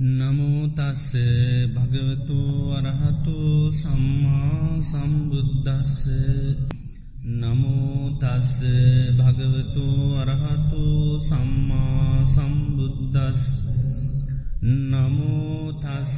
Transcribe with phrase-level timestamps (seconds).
[0.00, 1.12] නමුතස්ස
[1.68, 2.40] භගවතු
[2.72, 6.08] වරහතු සම්මා සම්බුද්ධස්ස
[7.22, 8.54] නමුතස්ස
[9.12, 10.86] භගවතු අරහතු
[11.20, 13.42] සම්මා සම්බුද්ධස්
[14.64, 16.16] නමුතස්ස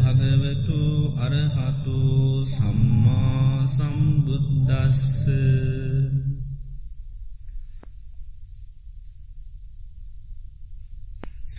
[0.00, 0.80] භගවතු
[1.18, 2.00] අරහතු
[2.46, 5.28] සම්මා සම්බුද්ධස්ස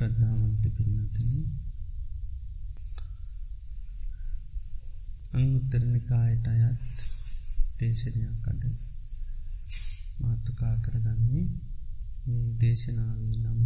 [0.05, 1.29] ශ්‍රද්ධාවන්ත පින්නටන
[5.33, 7.05] අංගුත්තරනිකායට අයත්
[7.77, 8.61] දේශනයක් අද
[10.19, 11.45] මාතුකා කරගන්නේ
[12.25, 13.65] මේ දේශනාවී නම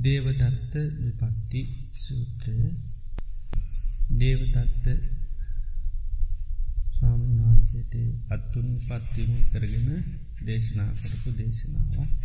[0.00, 1.62] දේවදත්ත විපත්ති
[1.96, 2.56] සූත්‍රය.
[4.16, 4.86] දේවදත්ත
[6.92, 7.94] ස්වාමන් වහන්සේට
[8.30, 9.88] අත්තුන් පත්තිමු කරගෙන
[10.42, 12.21] දේශනා කරපු දේශනාවක්.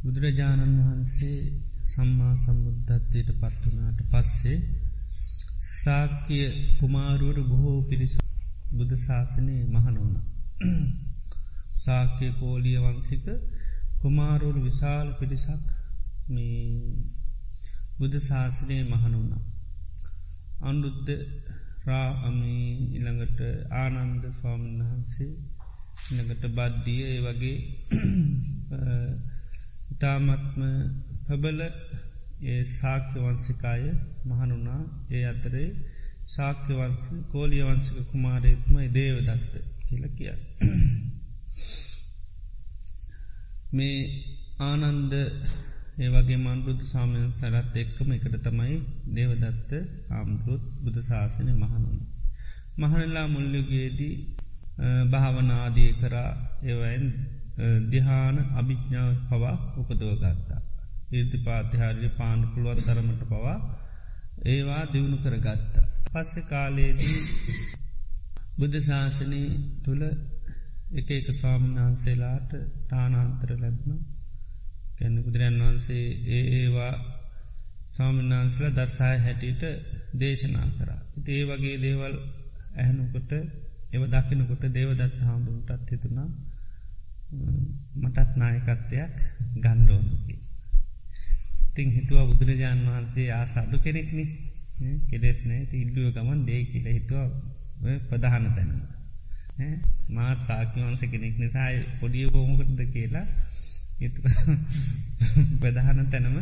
[0.00, 1.38] බුදුරජාණන් වහන්සේ
[1.86, 4.58] සම්මා සම්බුද්ධත්වයට පත්වනාට පස්සේ
[5.72, 6.38] සාක්‍ය
[6.76, 8.12] කුමාරුවරු බොහෝ පිරිස
[8.72, 10.14] බුද්ධ ශාසනය මහනවන.
[11.84, 13.26] සාක්‍ය කෝලිය වංසික
[14.00, 15.66] කුමාරුවරු විශාල පිරිසක්
[16.28, 16.62] මේ
[17.98, 19.32] බුද්ධ ශාසනය මහනවන.
[20.62, 21.10] අන්ඩුද්ධ
[21.84, 22.54] රා අමි
[22.96, 23.40] ඉළඟට
[23.76, 25.32] ආනන්ද ෆාමන් වහන්සේ
[26.04, 27.58] ඉළඟට බද්ධිය ඒ වගේ
[29.98, 30.60] ඉතාමත්ම
[31.26, 31.60] පබල
[32.44, 33.84] ඒ සාක්‍ය වන්සිකාය
[34.24, 35.70] මහනුනා ඒ අතරේ
[36.26, 39.54] ශාක්‍යවන්ස කෝලිය වංසික කුමාරයත්ම දේව දත්ත
[39.86, 40.34] කියල කිය.
[43.72, 43.98] මේ
[44.60, 45.12] ආනන්ද
[45.98, 48.76] ඒවගේ මන්බුදු සාමයන් සැලත් එක්කම එකට තමයි
[49.14, 49.70] දේවදත්ත
[50.10, 51.98] ආම්රුත් බුදු ශාසනය මහනුන.
[52.78, 54.16] මහනලා මුල්ලුගේදී
[55.10, 56.32] භාවනාදිය කරා
[56.64, 57.06] ඒවයින්
[57.90, 60.60] දිහාන අභිඥාව පවා උපදව ගත්තා.
[61.12, 63.58] ඉර්ති පාතිහාරි පාන පුළුවන් තරමට පවා
[64.46, 65.86] ඒවා දියුණු කර ගත්තා.
[66.06, 67.18] පස්ස කාලයේදී
[68.58, 69.42] බුද්ධ ශාසනය
[69.84, 70.02] තුළ
[70.92, 72.50] එක එක ස්වාමින්වහන්සේලාට
[72.88, 73.90] තානාන්තර ලැබ්න
[74.98, 76.94] කැන්න බුදුරන් වහන්සේ ඒ ඒවා
[77.94, 79.62] ස්වාමින්වහන්සල දස්සාය හැටියට
[80.14, 81.00] දේශනා කරා.
[81.16, 82.14] ඉති ඒ වගේ දේවල්
[82.76, 83.30] ඇහනුකොට
[83.92, 86.28] එව දකිනකොට දේවදත් හාමුදුරටත් හිතුනා
[87.96, 89.16] මටත් නායකත්වයක්
[89.56, 90.34] ගණ්ඩෝනකි.
[91.68, 94.24] ඉතිං හිතුව බුදුරජාණන් වහන්සේ ආසාඩු කෙනෙක්නි
[95.08, 97.28] කෙලෙස්නේ ඉල්ලුව ගමන් දේ කියල හිතුව
[98.06, 98.72] ප්‍රධාන තැන.
[100.10, 103.26] මාත් සාකිවන්ස කෙනෙක් නිසායි පොඩිය බෝමකටද කියලා
[105.60, 106.36] ප්‍රධාන තැනම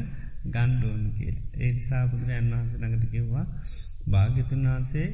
[0.46, 3.46] ගණ්ඩෝන් කියල ඒ නිසා බුදුරජාන් වහන්ස නඟට කිව්වා
[4.08, 5.08] භාග්‍යතුන් වහන්සේ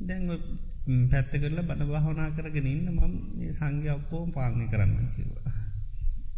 [0.00, 0.30] දැන්ව
[0.84, 3.12] පැත්ත කරලා බණ භාවනා කරගෙන ඉන්න මම
[3.52, 5.52] සංගය ඔක්කෝම් පාලනය කරන්න කිව්වා.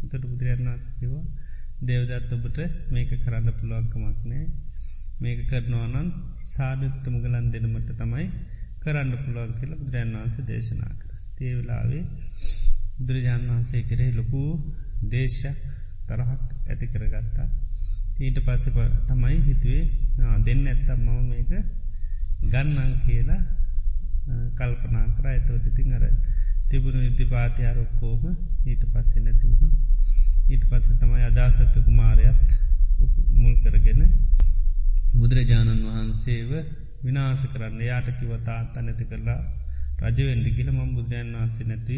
[0.03, 1.25] එතට බුදුරජාන් වහන්ස කිවා
[1.81, 2.59] දේවදත් ඔබට
[2.89, 4.45] මේක කරන්න පුළුවන්කමක් නෑ
[5.19, 6.07] මේක කරනවානන්
[6.47, 8.25] සාධත්ත මුගලන් දෙනමට තමයි
[8.81, 11.11] කරන්න පුළුවන් කියල බුදුරන් වන්ස දේශනා කර.
[11.35, 12.03] තේවෙලාවේ
[12.97, 14.43] බුදුරජාන් වහන්සේ කරේ ලොකු
[15.07, 15.61] දේශයක්
[16.07, 17.47] තරහක් ඇති කරගත්තා.
[18.19, 18.65] ඊට පස්ස
[19.07, 19.83] තමයි හිතුවේ
[20.45, 21.51] දෙන්න ඇත්තම් මම මේක
[22.45, 23.41] ගන්නන් කියලා
[24.55, 25.25] කල්පනා කර.
[25.27, 26.05] ඇතවට ඉතින් අර
[26.69, 28.23] තිබුණු ඉදි පාතියාරොක්කෝම
[28.65, 29.73] ඊට පස්සේ නැතිවුණ
[30.49, 32.47] ඊට පස්ස තමයි අදාසත්ත කුමාරයත්
[33.33, 34.01] මුල් කරගෙන
[35.13, 36.51] බුදුරජාණන් වහන්සේව
[37.03, 39.41] විනාස කරන්න යාට කිවතා අනැති කරලා
[40.01, 41.97] රජවෙන්ඩි කියල මම් බුදුරජන් වහන්සේ නැති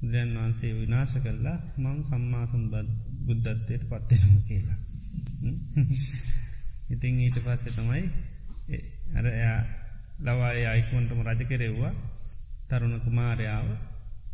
[0.00, 2.62] බුදුරන් වහන්සේ විනාශ කරලා මං සම්මාසම්
[3.26, 4.78] බුද්ධත්වයට පත්වෙනම කියලා.
[6.90, 8.04] ඉතිං ඊට පස්සේ තමයි
[9.14, 9.60] අර එයා
[10.20, 11.94] ලවාය අයිකුවන්ටම රජ කෙරෙව්වා.
[12.68, 13.68] තරුණ කුමාරයාව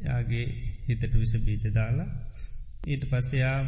[0.00, 0.46] යාගේ
[0.86, 2.08] හිතට විස බීජ දාලා
[2.84, 3.58] ඊට පස්සයා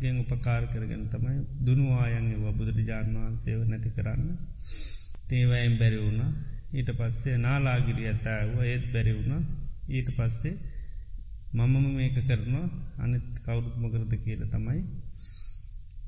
[0.00, 1.36] ගෙන් උපකාර කරගෙන තමයි
[1.66, 4.30] දුනුවායන් ඒවා බුදුරජාණන් වහන්සේව නැති කරන්න.
[5.28, 6.22] තේවයිම් බැරි වුණ.
[6.72, 9.44] ඊට පස්සේ නාලාගිරිය ඇතෑව ඒත් බැරි වුණ.
[9.88, 10.54] ඊට පස්සේ
[11.52, 12.66] මමම මේක කරනවා.
[12.98, 14.80] අනිත් කවුරුත්ම කරද කියල තමයි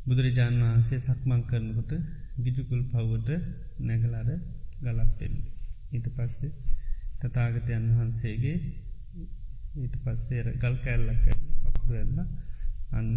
[0.07, 1.93] බුදුරජාණන් වහන්සේ සක්මං කරනකොට
[2.39, 3.31] ගිජුකුල් පව්වට
[3.81, 4.29] නැගලාර
[4.81, 5.43] ගලක් පෙල්ලි.
[5.93, 6.53] ඊට පස්සේ
[7.21, 8.59] තතාගතයන් වහන්සේගේ
[9.77, 12.19] ඊට පස්සේ ගල් කැල්ල කැල්ල කකුරෙල්ල
[12.93, 13.15] අන්න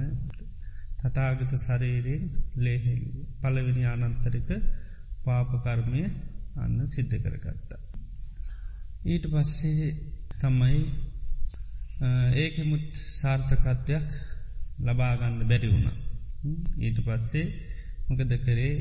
[1.02, 2.24] තතාගත සරේරයෙන්
[2.58, 3.04] ලේහෙල්
[3.42, 4.50] පලවිනි ආනන්තරික
[5.24, 6.04] පාපකර්මය
[6.56, 7.82] අන්න සිද්ධ කරගත්තා.
[9.06, 9.90] ඊට පස්සේ
[10.40, 10.80] තමයි
[12.38, 14.10] ඒකෙමුත් සාර්ථකත්වයක්
[14.82, 16.09] ලබාගන්න බැරි වුණ.
[16.80, 17.46] ඊට පස්සේ
[18.08, 18.76] මොකද කරේ?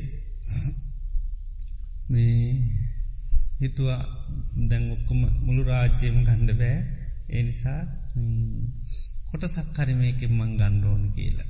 [2.09, 2.43] මේ
[3.59, 4.01] හිතුවා
[4.69, 6.77] දැන් ඔක්කොම මුළු රාජ්‍යයම ගණ්ඩ බෑ.
[7.29, 7.81] ඒ නිසා
[9.29, 11.49] කොට සක්කරමයකින් මං ගණ්ඩෝන කියලා.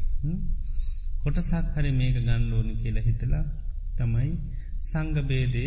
[1.21, 3.45] කොටසක් හරි මේක ගන්නලෝනි කියලා හිතලා
[3.97, 4.29] තමයි
[4.81, 5.63] සංගබේදය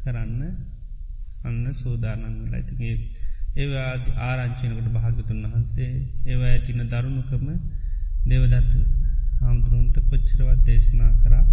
[0.00, 0.40] කරන්න
[1.44, 2.96] අන්න සෝදානන්න ලයිතිගේ
[3.56, 3.92] ඒවා
[4.26, 5.92] ආරංචිනකට භාගතුන් වහන්සේ
[6.26, 7.46] ඒවා ඇතින දරුණුකම
[8.26, 8.80] දෙවදත්තු
[9.44, 11.44] හාමුදුරුවන්ට කොච්චරවත් දේශනා කරා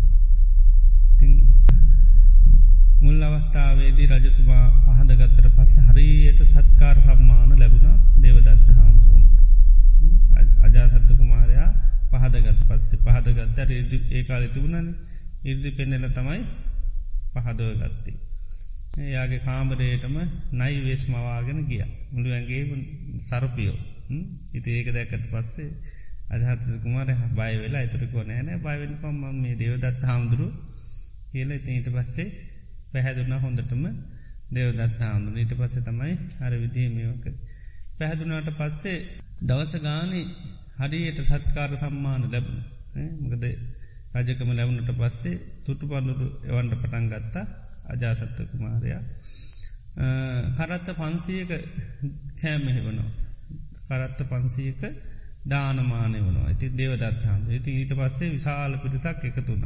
[3.01, 9.37] මුල් අවස්ථාවේදී රජතුමා පහදගත්තර පස්ස හරියට සත්කාර සම්මාන ලැබුණ දෙවදත්ත හාමුදුරුවන්ට
[10.61, 11.69] අජාතත්ත කුමාරයා
[12.11, 14.91] පහදගත් පස්සේ පහදගත්ත රේදි ඒකාල තිබුණන
[15.45, 16.41] ඉර්දි පෙන්නල තමයි
[17.33, 18.17] පහදව ගත්තේ.
[19.01, 20.15] එයාගේ කාමරයටම
[20.53, 21.83] නයි වේස් මවාගෙන ගිය.
[22.11, 22.63] මුළුවන්ගේ
[23.21, 23.77] සරපියෝ.
[24.53, 25.69] ඉති ඒක දැකට පස්සේ
[26.31, 30.47] අජහත කුමාර බය වෙලා ඇතුරකෝ නෑනෑ බයිවෙන පම් මේ දේවදත් හාමුදුරු
[31.31, 32.29] කියල ඉතිට පස්සේ
[32.91, 33.83] පැහැදුනා හොඳටම
[34.51, 37.25] දෙවදත් හාමුදුර ඊට පස්සේ තමයි අර විදිීමයෝක.
[37.97, 38.97] පැහැදුනාට පස්සේ
[39.41, 40.25] දවස ගානේ
[40.79, 42.61] හරියට සත්කාර සම්මාන ලැබුණ
[43.21, 43.45] මකද
[44.17, 45.35] රජකම ලැබුණට පස්සේ
[45.65, 47.45] තුටු පන්නුරු එවන්ට පටන් ගත්තා
[47.87, 49.03] අජාසත්ත කුමාරයා.
[50.57, 51.51] කරත්ත පන්සියක
[52.39, 53.11] කෑමෙහෙවනවා.
[53.89, 54.81] කරත්ත පන්සියක
[55.45, 59.63] දානමානය වනවා ඇති දේවදත්හාන්ද ඇති ඊට පස්සේ විශාල පිරිසක් එකතුන්න.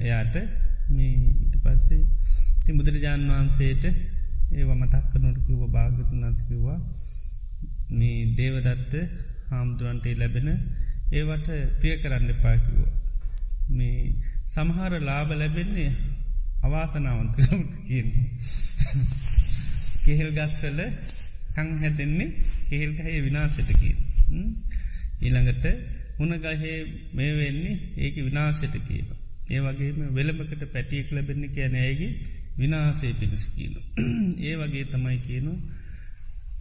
[0.00, 0.36] එයාට
[0.90, 2.02] මේ ඊට පස්සේ
[2.60, 3.84] ති බුදුරජාණන් වහන්සේට
[4.52, 6.78] ඒව මතක්ක නොටකිව භාගතුනාස්කිවා
[7.92, 8.94] මේ දේවදත්ත
[9.48, 10.48] හාමුදුරන්ටේ ලැබෙන
[11.12, 11.48] ඒවට
[11.80, 12.78] ප්‍රිය කරන්න පාකිව.
[13.70, 13.98] මේ
[14.46, 15.90] සමහර ලාබ ලැබෙන්නේ
[16.62, 18.08] අවාසනාවන්තකම කියන.
[20.02, 20.80] කෙහෙල් ගස්සල
[21.54, 22.30] කං හැදෙන්නේ
[22.68, 23.90] කෙහෙල්ගහේ විනාසටකි.
[25.22, 25.64] ඊළඟට
[26.18, 26.76] උනගහේ
[27.12, 29.08] මේ වෙන්නේ ඒක විනාසට කියන.
[29.48, 32.12] ඒ වගේම වෙළඹකට පැටියෙක් ලැබෙන්නේ කියන ඇගේ
[32.58, 33.74] විනාසේ පිණිස් කියන.
[34.46, 35.58] ඒ වගේ තමයි කියනවා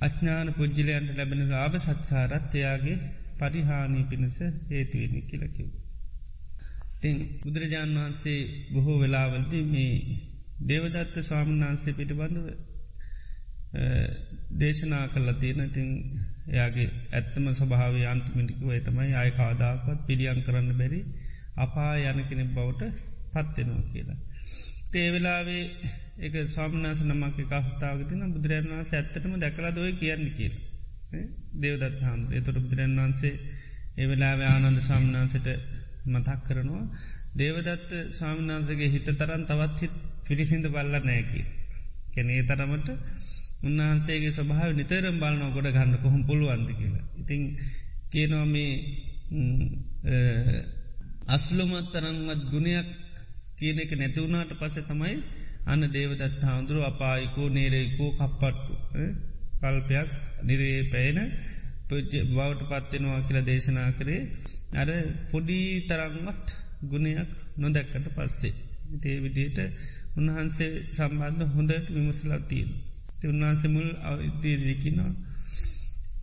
[0.02, 2.98] අඥ්ඥාන පුද්ජලයන්ට ලැබෙන ආභ සත්කාරත් එයාගේ
[3.40, 4.38] පරිහානී පිණිස
[4.70, 5.70] හේතුවෙන්නේ කියලකිව.
[7.02, 8.40] තින් බුදුරජාණන් වහන්සේ
[8.74, 9.94] බොහෝ වෙලාවලති මේ
[10.68, 12.48] දේවදත්ත ස්වාමන් වහන්සේ පිටිබඳව
[14.56, 15.90] දේශනා කල්ල තියෙනතින්
[16.50, 21.02] එයාගේ ඇත්තම ස්වභාව අන්තිමිටිකුවේ තමයි අය කාදාකත් පිළියන් කරන්න බැරි
[21.58, 22.84] අපා යන කෙනෙක් බවට
[23.34, 24.20] පත්වෙනවා කියලා.
[24.92, 25.64] තේවෙලාවේ
[26.20, 27.38] එක සාමනාස නමක්
[27.68, 30.56] කහතාවතින බුදුරන් වන්ස ඇත්තටම දැකලා දොය කියන්න කියල.
[31.56, 33.36] දේවදත් හාම එතොට බුදුරන් වන්සේ
[33.98, 35.48] ඒවෙලාව ආනන්ද සාමනාන්සට
[36.08, 36.86] මතක් කරනවා
[37.36, 39.96] දේවදත්ත සාමනාන්සගේ හිත තරන් තවත් හිත්
[40.26, 41.42] පිරිසිඳ බල්ල නෑකි.
[42.14, 42.88] කැනේ තරමට
[43.62, 47.06] උන්වහන්සේගේ සභාව නිතරම් බලනව ගොඩ ගන්න කොහොම පුළුවන්ද කියලා.
[47.18, 47.42] ඉතිං
[48.12, 48.72] කියනවා මේ
[51.28, 52.90] අස්ලුමත් තරංවත් ගුණයක්
[53.58, 55.16] කියන එක නැතිවුණට පස තමයි
[55.66, 58.74] අන්න දේවදත් හාමුදුරුව අපායිකෝ නේරෙකෝ කප්පට්ටු
[59.62, 60.10] කල්පයක්
[60.44, 61.20] නිරේ පැයන
[61.90, 64.22] බවට පත්වෙනවා කියල දේශනා කරේ
[64.74, 64.90] අර
[65.32, 65.60] පොඩි
[65.90, 66.48] තරංවත්
[66.84, 68.54] ගුණයක් නොදැක්කට පස්සේ.
[69.04, 69.60] ඒ විදියට
[70.18, 72.70] උන්වහන්සේ සම්බන්ධ හොඳට විමසලත්තිීම.
[73.24, 75.12] උන්වහන්සේ මුල් අවදේදකිනවා.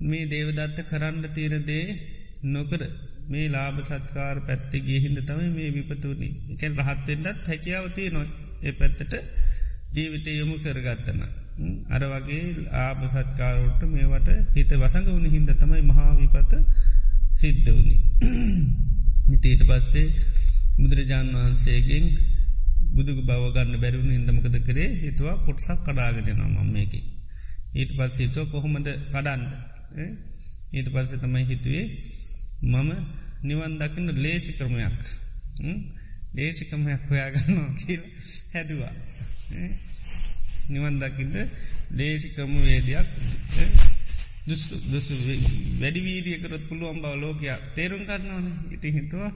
[0.02, 1.84] මේ දේවදත්ත කරන්න තීරදේ
[2.44, 2.82] නොකර
[3.28, 8.20] මේ ලාබ සත්කාර පැත්තිගේ හිද තමයි මේ විපතුනි එකැන් රහත්වෙන්ඩත් හැකියාවතිය නො
[8.62, 9.12] ඒ පැත්තට
[9.94, 11.20] ජීවිතය යොමු කරගත්තන.
[11.88, 12.44] අර වගේ
[12.78, 16.52] ආබ සත්කාරෝට මේවට හිත වසඟ වුණ හින්ද තමයි මහාවිපත
[17.32, 17.96] සිද්ධ වුණි.
[19.34, 20.06] ඉතීට පස්සේ
[20.76, 22.06] බුදුරජාණන් වහන්සේගෙන්
[22.94, 24.90] බුදුග බවගන්න බැරිවුණ ඉදමකද කරේ?
[25.00, 27.00] හිතුවා කොටසක් කඩාගෙනවා මම්මයකි.
[27.74, 29.42] ඊට පස්ස හිතුව කොහොමද කඩන්න.
[30.72, 31.84] ඊට පස්ස තමයි හිතුවේ
[32.64, 32.90] මම
[33.42, 35.02] නිවන් දකින්න ලේසි ක්‍රමයක්.
[36.34, 38.02] ලේසිකමයක් හොයාගන්නවා කියල
[38.52, 38.94] හැදවා.
[40.68, 41.36] නිවන් දකිින්ට
[41.90, 43.08] ලේසිකම වේදයක්
[45.80, 49.30] වැඩිවීරියකරත් පුළුවන් බව ලෝකයා තේරුම් කරන්නවන ඉති හිතුවා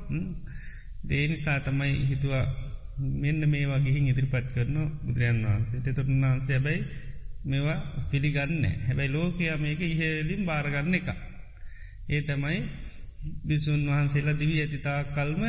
[1.04, 2.44] දේනිසා තමයි හිතුවා
[2.98, 6.82] මෙන්න මේවා ගිහින් ඉදිරිපත් කරන බුදුරයන් වහන්සේ තුරන් වහන්සේ බැයි
[7.44, 7.78] මේවා
[8.10, 11.08] පිළිගන්න හැබැයි ලෝකයා මේක ඉහලින් බාරගන්න එක.
[12.08, 12.58] ඒ තමයි
[13.46, 15.42] බිසුන් වහන්සේලා දිවී ඇතිතා කල්ම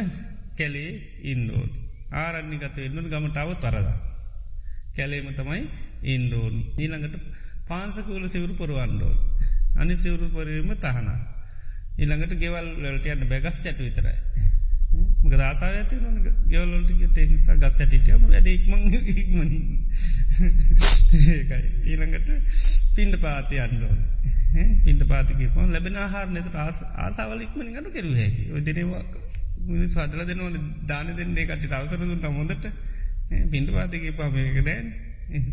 [0.58, 0.92] කැලේ
[1.24, 1.70] ඉන්ඩෝන්
[2.16, 3.90] ආරණ්නිගත එන්නු ගමටාව තරද.
[4.96, 5.62] කැලේම තමයි
[6.06, 7.16] ඉන්ඩෝන් ඊළඟට
[7.68, 9.18] පාන්සකූල සිවරු පොරුවන්ඩෝන්.
[9.76, 11.10] අනි සිවරු පරීම තහන.
[11.98, 14.18] ඉළඟට ගෙවල් ලට යන්න බැගස් ඇට විතරයි.
[15.22, 16.10] මක දසා ඇති නො
[16.48, 19.52] ගෙවල්ලට තේනිසා ගස් ඇටිටියම වැඩ ඉක්මං ඉක්මන
[21.86, 22.30] ඊළඟට
[22.96, 24.00] පින්ඩ පාති අන්ඩෝන්.
[24.84, 28.44] පින්ට පාතිකපන් ලැබෙන ආහාර නත ආසාවල ඉක්මනි ගඩු කෙරුව හැකි.
[28.70, 29.04] දිනවා
[29.68, 32.66] මිනිස් හදල දෙනවන දාන දෙන්නේ කට අවසර දුන්න හොඳට.
[33.52, 34.88] පින්ට පාතික පාමක දෑන්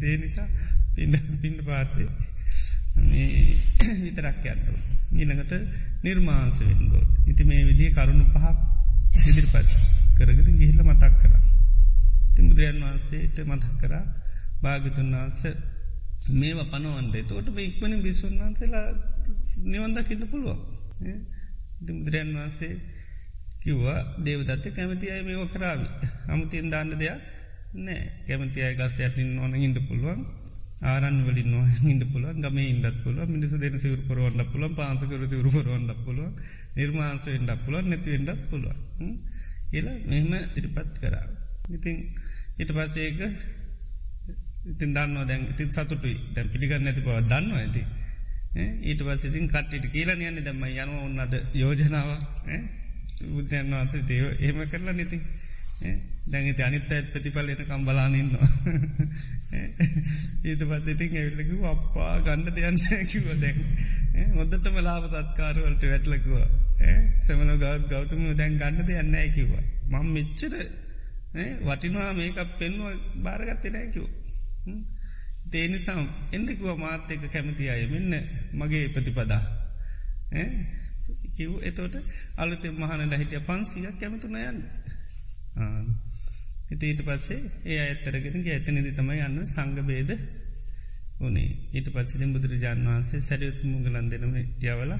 [0.00, 0.48] දේ නිසා
[0.94, 2.08] පිඩ පින්ඩ පාතේ
[4.04, 4.78] විතරක් යන්නු.
[5.14, 5.52] ඊළඟට
[6.04, 7.04] නිර්මාන්සවෙන්ගෝ.
[7.26, 8.75] ඉති මේ විදිේ කරුණු පහක්
[9.22, 9.70] ඉදිරිපත්
[10.16, 11.34] කරගෙන ගිහිල්ල මතක් කර.
[12.34, 14.04] ති බුදුරයන් වහන්සේට මතක් කරා
[14.62, 15.40] භාගතුන් වහන්ස
[16.32, 18.88] මේව පනවන්ඩේ තෝට ඉක්මන බිසුන් වහන්සේලා
[19.64, 20.60] නිවන්දකින්න පුළුවන්.
[21.80, 22.74] බුදුරයන් වහන්සේ
[23.62, 25.80] කිව්වා දේවදත්ත කැමති අය මේෝ කරාව.
[26.28, 27.20] අමුතින් දාන්න දෙයක්
[27.76, 30.20] නෑ කැමති අය ගස්සයටනින් ඕන හිට පුළුවන්
[30.84, 35.50] ආරන් වලින් නො ඉට පුල ගම ඉන්ඩත් පුල මිනිස දෙන සිවර පරවන්න පුල පාසකර සිවරු
[35.50, 36.30] පරවන්න පුළුව
[36.76, 38.76] නිර්මාන්ස ඉඩක් පුල නැතිවෙන්ඩක් පුළුව
[39.70, 41.26] කියලා මෙහම තිරිපත් කරා.
[41.68, 41.96] ඉතින්
[42.58, 43.20] ඉට පසේක
[44.66, 46.16] ඉතින් දන්න දැන් ඉතින් සතුටුයි.
[46.34, 47.82] දැන් පිළිගන්න ඇති බව දන්න ඇති.
[48.82, 52.10] ඊට පසිතින් කට්ටිට කියලා යන්න දැම යනව උන්නද යෝජනාව.
[53.26, 55.18] බුදුරන් වන්සේ දේව එහෙම කරලා නිති
[56.26, 58.16] දැඟ අනිත් ඇත් ප්‍රතිඵල එන කම්බලානන්න
[60.44, 63.56] ඊට පස්සඉතින් ඇවිල්ලකිව අප්පා ගණ්ඩ දෙයන්න කිව දැන්.
[64.34, 66.66] මොදටම ලාබ සත්කාරවලට වැටලකුව
[67.20, 70.54] සමන ගවත් ගෞතම දැන් ගන්න දෙයන්න ඇකිවා මං මෙච්චර
[71.62, 74.04] වටිනවා මේකක් පෙන්වා භාරගත්තේ නෑකිව
[75.48, 77.88] දේනිසම් එන්ඩකුව මාත්‍යක කැමති අය.
[77.88, 79.42] මෙන්න මගේ ප්‍රතිපදා.
[81.32, 81.96] කිව් එතෝට
[82.36, 84.64] අලුතෙ මහන දහිටිය පන්සියක් කැමතුන යන්න
[86.70, 90.10] ඉතිඊට පස්සේ ඒ අඇත්තරගෙන ඇතනදි තමයි යන්න සංගබේද
[91.20, 94.92] ඕනේ ඊට පස්සිරින් බුදුරජාණන් වහන්සේ සැරියුත් මුගලන් දෙනම යවල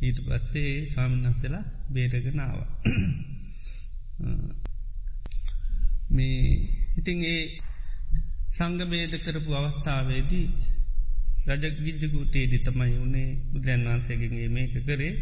[0.00, 2.58] ඊට පස්සේ ස්වාමින්වහන්සලා බේරගෙනාව
[6.10, 6.40] මේ
[6.96, 7.42] ඉතිං ඒ
[8.50, 10.46] සංගබේද කරපු අවස්ථාවේදී
[11.48, 15.14] රජ විද්‍යකූටේදි තමයි වුණේ බුදුරන් වහන්සේගෙන්ගේ මේක කරේ.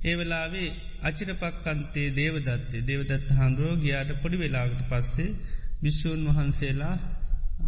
[0.00, 0.68] ඒවෙලාවේ
[1.02, 5.36] අචිරපක්කන්තේ දේවදත්තේ දේවදත්ත හාන්දුරෝ ගියාට පොඩි වෙලාවට පස්සේ
[5.82, 6.94] විශ්ෂූන් වහන්සේලා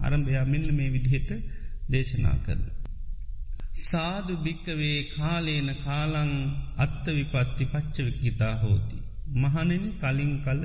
[0.00, 1.30] අරම්භයා මෙන්න මේ විදිහට
[1.92, 2.62] දේශනා කරන.
[3.80, 6.32] සාදු භික්කවේ කාලේන කාලං
[6.76, 8.96] අත්ත විපත්ති පච්චවිකිතා හෝති.
[9.36, 10.64] මහනෙන කලින් කල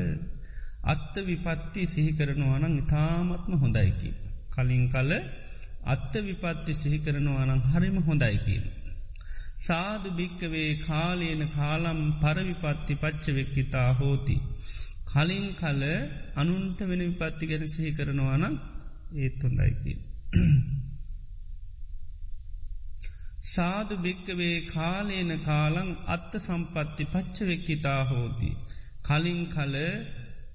[0.86, 4.10] අත්ත විපත්ති සිහි කරනවානං ඉතාමත්ම හොඳයිකි.
[4.50, 5.12] කලින් කල
[5.86, 8.64] අත්ත විපත්ති සිහි කරනවානං හරිම හොඳයිකින්.
[9.58, 14.36] සාදු භික්කවේ කාලේන කාලම් පරවිපත්ති පච්චවෙක්කිතා හෝති.
[15.08, 15.84] කලින් කල
[16.36, 18.44] අනුන්ට වෙන විපත්ති ගැන සිහි කරනවාන
[19.16, 19.94] ඒත් හොඳයිකි.
[23.48, 28.50] සාදු භික්කවේ කාලේන කාලං අත්ත සම්පත්ති පච්චවෙක්කිතා හෝති.
[29.08, 29.76] කලින් කල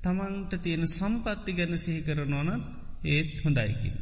[0.03, 2.65] තමන්ට තියෙන සම්පත්ති ගැන සිහි කරනවනත්
[3.07, 3.97] ඒත් හොඳයිකින්.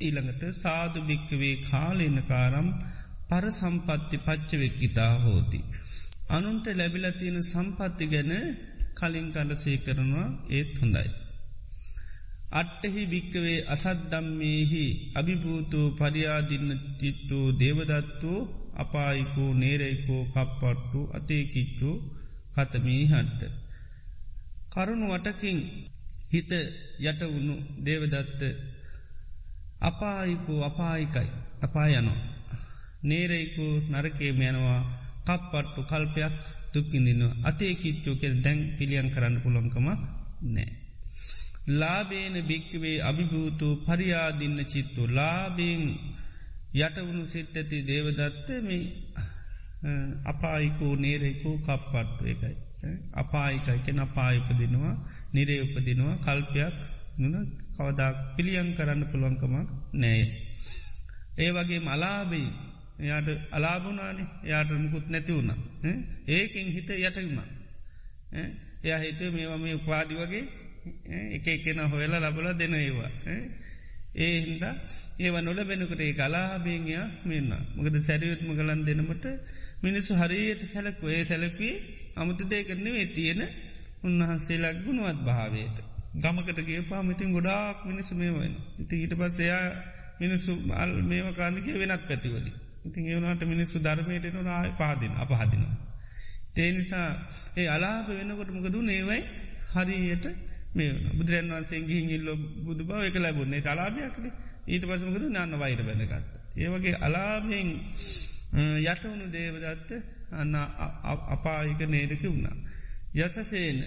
[0.00, 2.68] ඊළඟට සාදු භික්කවේ කාලේන කාරම්
[3.28, 5.58] පර සම්පත්ති පච්චවෙක්කිතා හෝති.
[6.28, 8.32] අනුන්ට ලැබිල තියෙන සම්පත්ති ගැන
[8.94, 11.08] කලින් කඩසේ කරනවා ඒත් හොඳයි.
[12.52, 18.32] අට්ටහි භික්කවේ අසද්දම්මේහි අභිභූතෝ පරියාදින්න තිට්ටු දේවදත්තු
[18.76, 21.90] අපායිකෝ නේරයිකෝ කප්පට්ටු අතේකිච්චු
[22.54, 23.52] කතමී හට්ට.
[24.72, 25.58] කරුණු වටකින්
[26.32, 26.52] හිත
[27.02, 28.40] යට වුණු දේවදත්ත
[29.80, 31.30] අපායිකෝ අපායිකයි
[31.62, 32.33] අපා යනවා.
[33.04, 34.80] නේරෙකු නරකේම යනවා
[35.26, 36.38] කප්පට්ටු කල්පයක්
[36.72, 39.76] දුක්කිදින්නවා අතේ කිච්චෝ කෙල් දැන් පිළියන් කරන්න පුළොන්කමක්
[40.46, 40.72] නෑ.
[41.70, 45.84] ලාබේන භික්කවේ අභිභූතු පරියාදින්න චිත්තු ලාබෙන්
[46.76, 48.84] යටවුණු සිට්ටති දේවදත්ත මේ
[50.24, 52.56] අපායිකෝ නේරෙකෝ කප්පට්ටු එකයි.
[53.14, 54.94] අපායිකයිකෙන අපායිපදිනවා
[55.32, 56.78] නිරේ උපදිනවා කල්පයක්
[57.20, 57.34] නොන
[57.70, 60.22] කවදක් පිළියන් කරන්න පුළුවන්කමක් නෑ.
[61.38, 62.48] ඒ වගේ මලාබී
[62.94, 65.50] එයාට අලාබුනානේ යාට මුකුත් නැති වුණ.
[66.28, 67.40] ඒකින් හිත යටගුණ
[68.84, 70.44] එය හිත මේවා මේ උපාදි වගේ
[71.30, 73.12] එක එකෙන හොයලා ලබල දෙන ඒවා.
[74.16, 74.62] ඒ හින්ද
[75.18, 77.50] ඒව නොල බෙනකට ඒ කලාබේගයා මෙන්න.
[77.74, 79.24] මොකද සැරියුත්ම කලන් දෙනමට
[79.82, 81.04] මිනිස්සු හරියට සැලක්ව.
[81.08, 81.74] ඒ සැලකී
[82.16, 83.42] අමුතු දේ කරනවේ තියෙන
[84.02, 85.76] උන්වහන්සේලක් ගුණුවත් භාවයට.
[86.14, 89.66] ගමකට ගේ පාමිතින් ගොඩාක් මිනිස්සු මේවන ඉති ඊට පස් එයා
[90.20, 92.56] මිනිස්සු අල් මේම කාණගේ වෙනත් පැතිවලින්.
[92.84, 95.76] ඉතින් ඒවනට මිනිස්සු ධර්මයට නො ආය පාදින අපහදිනවා.
[96.54, 97.08] තේනිසා
[97.56, 99.20] ඒ අලාප වෙනකොට මොකදු නේවයි
[99.72, 100.26] හරියට
[100.74, 102.28] මේ බුදුරන් වන්සේ ගිහිල්ල
[102.60, 104.24] බුදු බව එක ලැබුන්නේ තලාභයක්ට
[104.66, 106.32] ඊට පසමකද නන්න වයිට බැඳගත්ත.
[106.56, 107.70] ඒවගේ අලාභයෙන්
[108.84, 109.90] යටවුණු දේවදත්ත
[110.32, 110.54] අන්න
[111.28, 112.56] අපායික නේරක වුණා.
[113.16, 113.78] යසසේන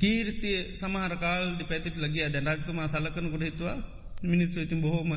[0.00, 3.78] කීර්තිය සමහරකාල්දි පැතිට ලගිය දැනත්තුමා සලකනකොට හිතුවා
[4.24, 5.10] මිනිස්සු ඉතින් බොහෝම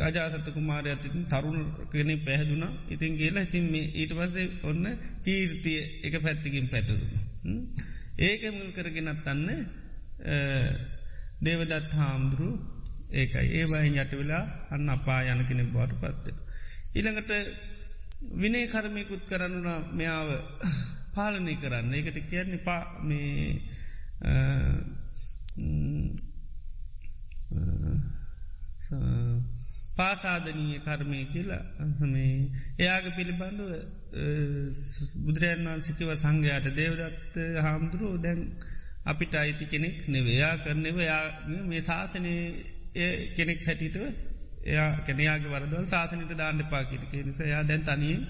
[0.00, 2.64] අජාසත කුමාරය ඇතින් තරුණ කෙනෙ පැහැදුන.
[2.88, 4.84] ඉතින් කියලා ඉතින් මේ ඊට පස්සේ ඔන්න
[5.24, 7.58] කීර්තිය එක පැත්තිකින් පැතුරුණ.
[8.20, 9.44] ඒක මුල් කරගෙනත් අන්න
[11.40, 12.48] දේවදත් හාමුදුරු
[13.12, 13.46] ඒකයි.
[13.52, 16.34] ඒවයින් යට වෙලා අන්න අපා යන කෙනෙ බාට පත්ත.
[16.94, 17.32] ඉළඟට
[18.34, 20.28] විනේ කර්මයකුත් කරන්නුන මෙයාව
[21.14, 21.94] පාලනය කරන්න.
[21.94, 23.62] ඒකට කියන්නේ පා මේ
[29.96, 31.62] පාසාධනීය කර්මය කියලා
[32.06, 32.32] මේ
[32.78, 33.70] එයාගේ පිළිබඳුව
[35.24, 38.40] බුදුරයන් වන්සිකව සංඝයාට දේවදත්ත හාමුදුරුව දැන්
[39.04, 41.24] අපිට අයිති කෙනෙක් නෙවයා කරනෙව යා
[41.64, 42.34] මේ ශාසනය
[43.36, 43.96] කෙනෙක් හැටිට
[44.66, 48.22] එයා කැනයාගේ වරදව සාසනට දාන්න පාකිට නිස යා දැන් තනියෙන්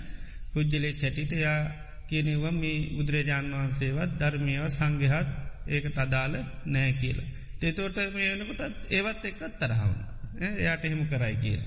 [0.53, 1.61] පුද්ජලෙක් හැටිට යා
[2.09, 5.31] කියනෙව මේ බුදුරජාණන් වහන්සේවත් ධර්මයව සංගහත්
[5.69, 6.35] ඒකට අදාළ
[6.67, 7.29] නෑ කියලා.
[7.61, 10.16] තෙතෝට මේ වනකොටත් ඒවත් එක්කත් තරහවුණ.
[10.41, 11.59] එයාට එහෙම කරයි කිය.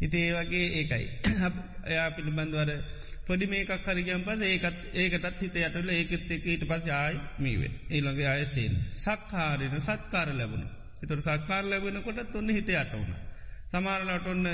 [0.00, 1.06] ඉති ඒ වගේ ඒකයි.
[1.86, 2.70] එයා පිළිබඳවර
[3.26, 8.28] පොඩි මේකක් හරිගම් පද ඒකත් ඒකටත් හිත යටල ඒකත් එක ඊට පස් ආයි මීවේ ඒළඟගේ
[8.30, 10.66] අයසයෙන් සක්කාරෙන සත්කාර ලැබුණ.
[11.02, 13.16] එතුර සක්කාර ලැබෙන කොටත් ඔන්න හිත යටවුණ.
[13.66, 14.44] සමාරලට ඔන්න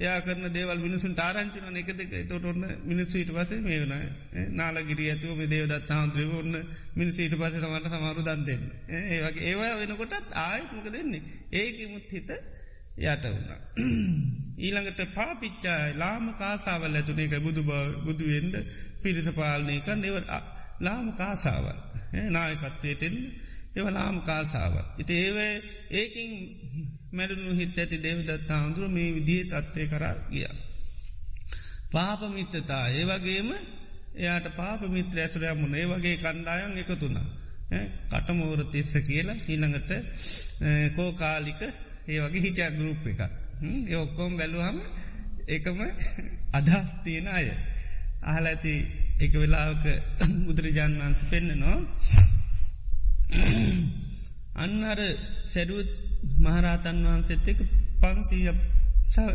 [0.00, 2.14] යා කරන දේවල් මිනිසුන් ටාරංචින එක දෙක.
[2.26, 3.94] තොට ඔන්න මිනිස්සු ඊට පසේ මේ වන
[4.54, 6.56] නාලගිරිය ඇතුව මේ දේවදත් හාන්තුව ඔන්න
[6.94, 8.62] මිනිස ඊට පස සමට සමාරු දන්දෙන්
[9.10, 11.22] ඒවගේ ඒවා වෙනකොටත් ආයත්මක දෙන්නේ
[11.54, 12.30] ඒක මුත් හිත
[12.98, 13.50] යට වුණ.
[14.58, 17.18] ඊළඟට පාපිච්චායි ලාම කාසාවල් ඇතුන.
[17.20, 17.62] එක බුදු
[18.02, 18.54] බුදුුවෙන්ද
[19.02, 20.16] පිරිස පාලනය කන්න එව
[20.80, 21.78] ලාම කාසාවල්.
[22.30, 23.16] නායකත්වයටෙන්
[23.74, 24.74] එව ලාම කාසාව.
[24.98, 25.38] ඉති ඒව
[25.92, 26.30] ඒකින්
[27.16, 30.46] මැඩුණු හිත් ඇති දේවදත් හාමුදුරුව මේ විදිහ තත්වය කරා ගිය.
[31.92, 33.48] පාපමිත්තතා ඒ වගේම
[34.16, 37.18] එයාට පාපමිත්‍ර ඇසුරය මුණ ඒ වගේ කණ්ඩායන් එකතුුණ.
[38.10, 39.90] කටමෝර තිස්ස කියලා ඊළඟට
[40.94, 41.60] කෝකාලික
[42.06, 43.20] ඒ වගේ හිටිය ගරුප් එක.
[43.84, 44.78] ඒ ඔක්කෝම් බැලුහම
[45.48, 45.78] එකම
[46.52, 47.46] අදහස් තියෙන අය.
[48.24, 48.74] අහල ඇති
[49.18, 49.84] එක වෙලාවක
[50.46, 51.78] බුදුරජාන් වන්ස පෙන්න්න නවා.
[54.56, 55.00] අන්න අර
[55.46, 55.90] සැරුවත්
[56.40, 57.60] මහරාතන් වහන්සේත් එක
[58.00, 58.50] පන්සීය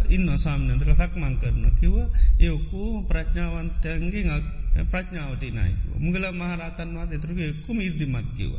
[0.09, 1.93] ඉන්න සාමනන්ත්‍ර සක්මං කරන කිව
[2.41, 4.39] ඒකූ ප්‍රඥාවන්තයන්ගේ
[4.87, 8.53] ප්‍රඥාවතිනයිකව මුගල මහරතන්වා දෙතුරක එක්කුම ඉර්දිමත් කිව.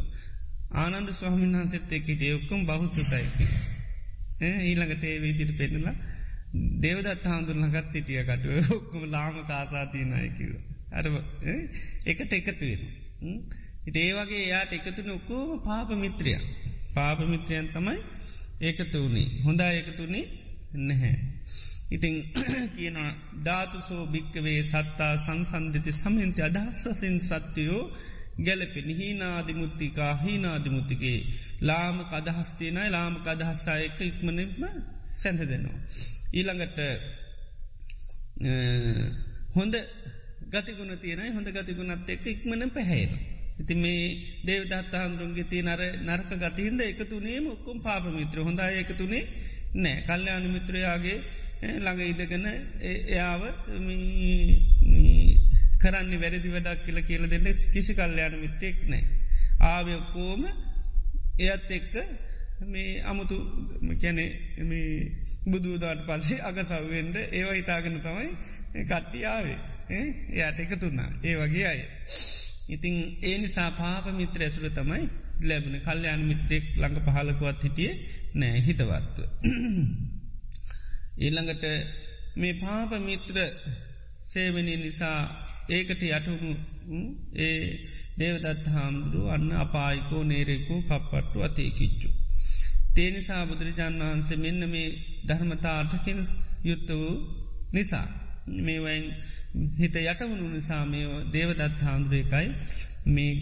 [0.74, 3.46] ආනන්ද ස්වාමින් වහන්සෙත් එකට එක්කුම් බහුස්සතයිකි.
[4.62, 5.94] ඊළඟට ඒ විදිට පෙන්නලා
[6.80, 10.52] දේවදත් හාමුදුරන ගත් හිටිය කටුව ඔක්කුම ලාම කාසාතියනයකිව.
[10.90, 11.04] අර
[12.06, 12.82] එකට එකතුවෙන.
[13.86, 16.40] ඉතේවගේ එයාට එකතුන ඔක්කෝම පාප මිත්‍රිය.
[16.94, 17.98] පාපමිත්‍රයන් තමයි
[18.60, 20.24] ඒකතු වනේ හොඳා ඒකතුනේ
[20.80, 21.16] නැහැ.
[21.90, 22.14] ඉතිං
[22.76, 22.98] කියන
[23.44, 27.82] ධාතුසෝ භික්කවේ සත්තා සංසන්ධිති සමන්ති අදහස්සසින් සත්‍යයෝ
[28.38, 31.18] ගැලපෙන හීනාදිමුත්තිකා හීනාදිමුත්තිගේ
[31.62, 34.62] ලාමක අදහස්තියනයි ලාමක අදහස්ථායක ඉක්මනෙක්ම
[35.12, 35.78] සැඳ දෙනවා.
[36.32, 36.78] ඊළඟට
[39.54, 39.74] හොඳ
[40.52, 43.41] ගතිගුණ තියනයි හොඳ ගතිගුණත් එක්ක ඉක්මන පැහැේනවා.
[43.58, 44.02] ඉති මේ
[44.46, 49.24] දේවදත් හාමුදුරන්ගේ තිය නර නරක ගතිහින්ද එකතුනේ මොක්කොම් පාපමිත්‍ර හොඳා එකතුනේ
[49.74, 51.18] නෑ කල්්‍යයානු මිත්‍රයාගේ
[51.62, 52.46] ළඟ ඉදගන
[53.08, 53.42] එයාව
[55.80, 59.04] කරන්න වැරදි වැඩක් කියල කියල දෙන්න කිසි කල්්‍යයාන මිත්‍රයෙක් නෑ.
[59.62, 60.42] ආවයක්කෝම
[61.40, 61.94] එයත් එක්ක
[62.66, 63.36] මේ අමුතු
[64.00, 64.24] කැනෙ
[65.46, 68.30] බුදුදාට පස්සේ අගසව්වෙන්ට ඒවා හිතාගෙන තමයි
[68.84, 69.58] කට්ටියාවේ
[70.30, 71.80] එයාට එක තුන්නා ඒ වගේ අය.
[72.72, 75.04] ඉතිං ඒ නිසා පාප මිත්‍ර ඇසුර තමයි
[75.42, 77.92] ලැබන කල්්‍යයාන මිත්‍රෙක් ළඟ පහලකුවත් හිටිය
[78.34, 79.16] නෑ හිතවත්ව.
[81.24, 81.64] ඊළඟට
[82.36, 83.36] මේ පාප මිත්‍ර
[84.26, 85.18] සේවනී නිසා
[85.68, 86.52] ඒකට යටුණු
[87.40, 87.60] ඒ
[88.18, 92.08] දේවදත් හාමුදුරු අන්න අපායිකෝ නේරෙකු කප්පට්ටු අතේකිච්චු.
[92.94, 94.88] තේනිසා බුදුරජාණන් වහන්සේ මෙන්න මේ
[95.28, 96.20] ධර්මතාටකින්
[96.64, 97.14] යුත්ත වූ
[97.72, 98.08] නිසා.
[98.46, 99.04] මේවයින්
[99.78, 102.48] හිත යටවුණු නිසා මේ දේවදත් හාන්දුරේකයි
[103.06, 103.32] මේ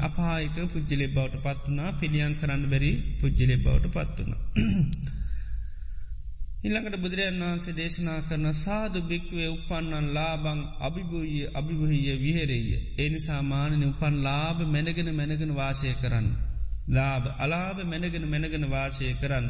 [0.00, 4.32] අපායක පුද්ජලෙ බවට පත්වනා පිළියන් කරන්න බැරි පුද්ජලෙ බවට පත්වන.
[6.62, 12.66] ඉල්ළඟට බුදුරජන් වහන්සේ දේශනා කරන සාදු භික්වේ උපන්නන් ලාබං අභිභූය අභිභහිය විහෙරෙය.
[12.98, 16.28] එනිසා මානන උපන් ලාබ මැනගෙන මැනගෙන වාසය කරන්න.
[16.88, 19.46] ලාබ අලාබ මැනගෙන මැනගෙන වාසය කරන්න.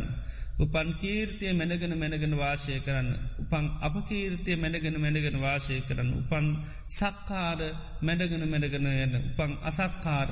[0.56, 3.08] උපන් කීර්තිය මැනගෙන මැනගෙන වාසය කරන්න.
[3.40, 6.10] උපන් අපකීර්තිය මැනගෙන මැනගෙන වාසය කරන්න.
[6.14, 6.46] උපන්
[6.88, 7.60] සක්කාර
[8.00, 9.16] මැඩගෙන මැඩගෙන යන්න.
[9.30, 10.30] උපන් අසක්කාර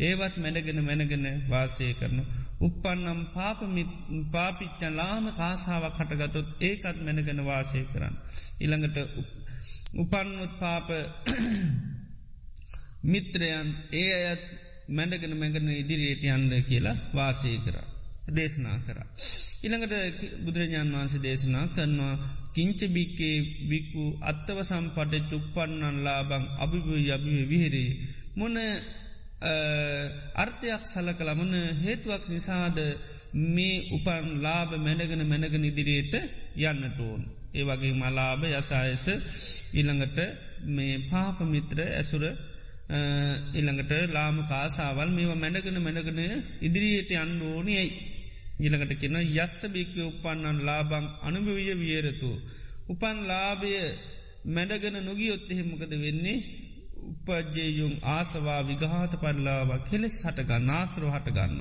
[0.00, 2.18] ඒවත් මැඩගෙන මැනගෙන වාසය කරන.
[2.60, 3.92] උපන්නම් පාපමිත්
[4.32, 8.14] පාපිච්චන් ලාම කාසාාවක් කටගතොත් ඒකත් මැනගෙන වාසය කරන්න.
[8.60, 8.96] ඉළඟට
[9.94, 10.88] උපන්නුත් පාප
[13.04, 14.44] මිත්‍රයන් ඒ අයත්
[14.90, 17.95] මැඩගෙන මැගන ඉදිරියට යන්න කියලා වාසය කර.
[18.28, 18.98] දේශනා කර.
[19.62, 19.94] ඉළඟට
[20.44, 22.14] බුදුරජාන් වහන්සේ දේශනා කරනවා
[22.54, 23.36] කිංච බික්කේ
[23.68, 27.90] බික්කු අත්තව සම්පට චුප්පන්නන් ලාබං අභිභ යබිව විහිරේ.
[28.36, 28.56] මොන
[30.34, 32.78] අර්ථයක් සල කළමන හේතුවක් නිසාද
[33.46, 36.14] මේ උපන් ලාභ මැනගෙන මැනගෙන ඉදිරියට
[36.64, 37.22] යන්නට ඕන්.
[37.54, 39.06] ඒ වගේ මලාභ යසායස
[39.72, 40.18] ඉළඟට
[40.68, 42.24] මේ පාපමිත්‍ර ඇසුර
[43.54, 46.20] ඉළඟට ලාම කාසාවල් මේව මැනගෙන මැනගෙන
[46.60, 47.86] ඉදිරියට අන්න ඕනයයි.
[48.58, 52.30] ඉළඟට කෙන යස්ස භික්ව උපන්නන් ලාබං අනුභවිය වියරතු.
[52.88, 53.74] උපන් ලාභය
[54.46, 56.38] මැඩගෙන නොගියොත් එහෙමකද වෙන්නේ
[57.04, 61.60] උපජයුම් ආසවා විගාත පල්ලාවා කෙලෙස් හටගන්න ආසරෝ හටගන්න.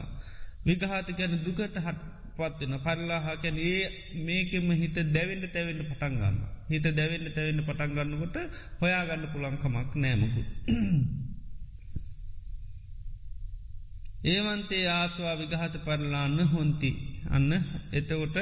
[0.65, 1.99] විගහාත ගැන දුකට හට
[2.37, 3.83] පත්වෙන පල්ලාහා කැන ඒ
[4.21, 6.37] මේකෙම හිත දැවෙන්ට තැවෙන්ට පටන්ගන්න.
[6.69, 8.35] හිත දැවෙන්ට තැවෙන්ට පටන්ගන්නකොට
[8.81, 10.41] හොයාගන්න පුළන්කමක් නෑමකු.
[14.25, 16.91] ඒවන්තේ ආස්වා විගහත පරලාන්න හොන්ති
[17.29, 17.51] අන්න
[17.91, 18.37] එතකොට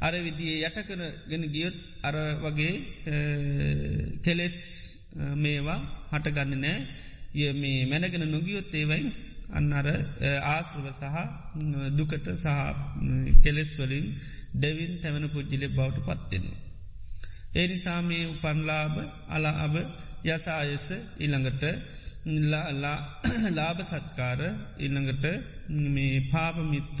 [0.00, 2.74] අර විදිිය යටකර ගෙන ගියොත් අර වගේ
[4.24, 4.56] කෙලෙස්
[5.36, 6.80] මේවා හටගන්න නෑ
[7.34, 9.04] ය මේ මැනගෙන නොගියොත් ඒවයි
[9.50, 9.86] අන්න අර
[10.46, 11.16] ආශ්‍රව සහ
[11.92, 12.48] දුකට සහ
[13.42, 14.06] කෙලෙස්වලින්
[14.56, 16.71] දෙවින් තැවන පුද්ජිලෙ බවට පත්වෙනවා.
[17.52, 18.96] ඒ නිසාමේ උපන්ලාභ
[19.28, 19.76] අලාභ
[20.26, 20.86] යසායස
[21.18, 21.64] ඉළඟට
[23.58, 24.40] ලාභ සත්කාර
[24.78, 25.24] ඉළඟට
[25.90, 27.00] මේ පාපමිත්ත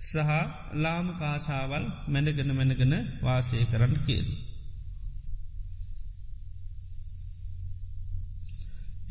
[0.00, 0.30] සහ
[0.76, 4.28] ලාම කාශාවල් මැනගෙන මැනගෙන වාසය කරන්න කියල්.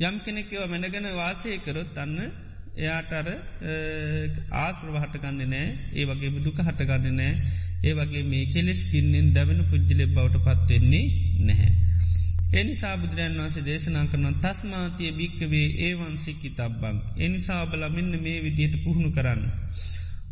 [0.02, 2.18] යම් කෙනෙක්ව මැනගෙන වාසය කරොත් අන්න
[2.76, 3.28] එයාට අර
[4.58, 7.34] ආශ්‍රව හටගන්න නෑ ඒ වගේ දුක හටගන්න නෑ
[7.84, 11.06] ඒ වගේ මේ කෙලෙස් ගින්නෙන් දැවෙන පුද්ජලෙ බවට පත්වෙන්නේ
[11.42, 11.72] නැහැ.
[12.54, 16.98] එනි සාබුදුරයන් වන්සේ දේශනා කරන තස්මාතිය භික්කවේ ඒවන්සිකි තබ්බං.
[17.20, 19.42] එනිසා බල මෙන්න මේ විදියට පුහුණු කරන්න.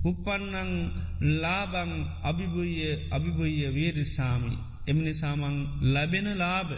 [0.03, 0.71] උපන්නං
[1.39, 1.91] ලාබං
[2.23, 2.73] අභිභුය
[3.11, 4.53] අභිභුය වේරිසාමි.
[4.87, 5.55] එමනි සාමං
[5.93, 6.69] ලැබෙන ලාබ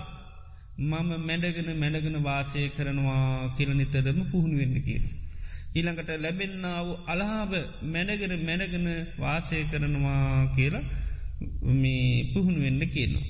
[0.81, 5.03] මම මැඩගෙන මැඩගෙන වාසය කරනවා කියලනිතරම පුහුණු වෙන්න කියන.
[5.75, 7.53] ඊළඟට ලැබෙන්න්නාව අලාභ
[7.85, 10.83] මැනගෙන මැනගෙන වාසය කරනවා කියලා
[11.81, 13.25] මේ පුහුණු වෙන්න කියනවා.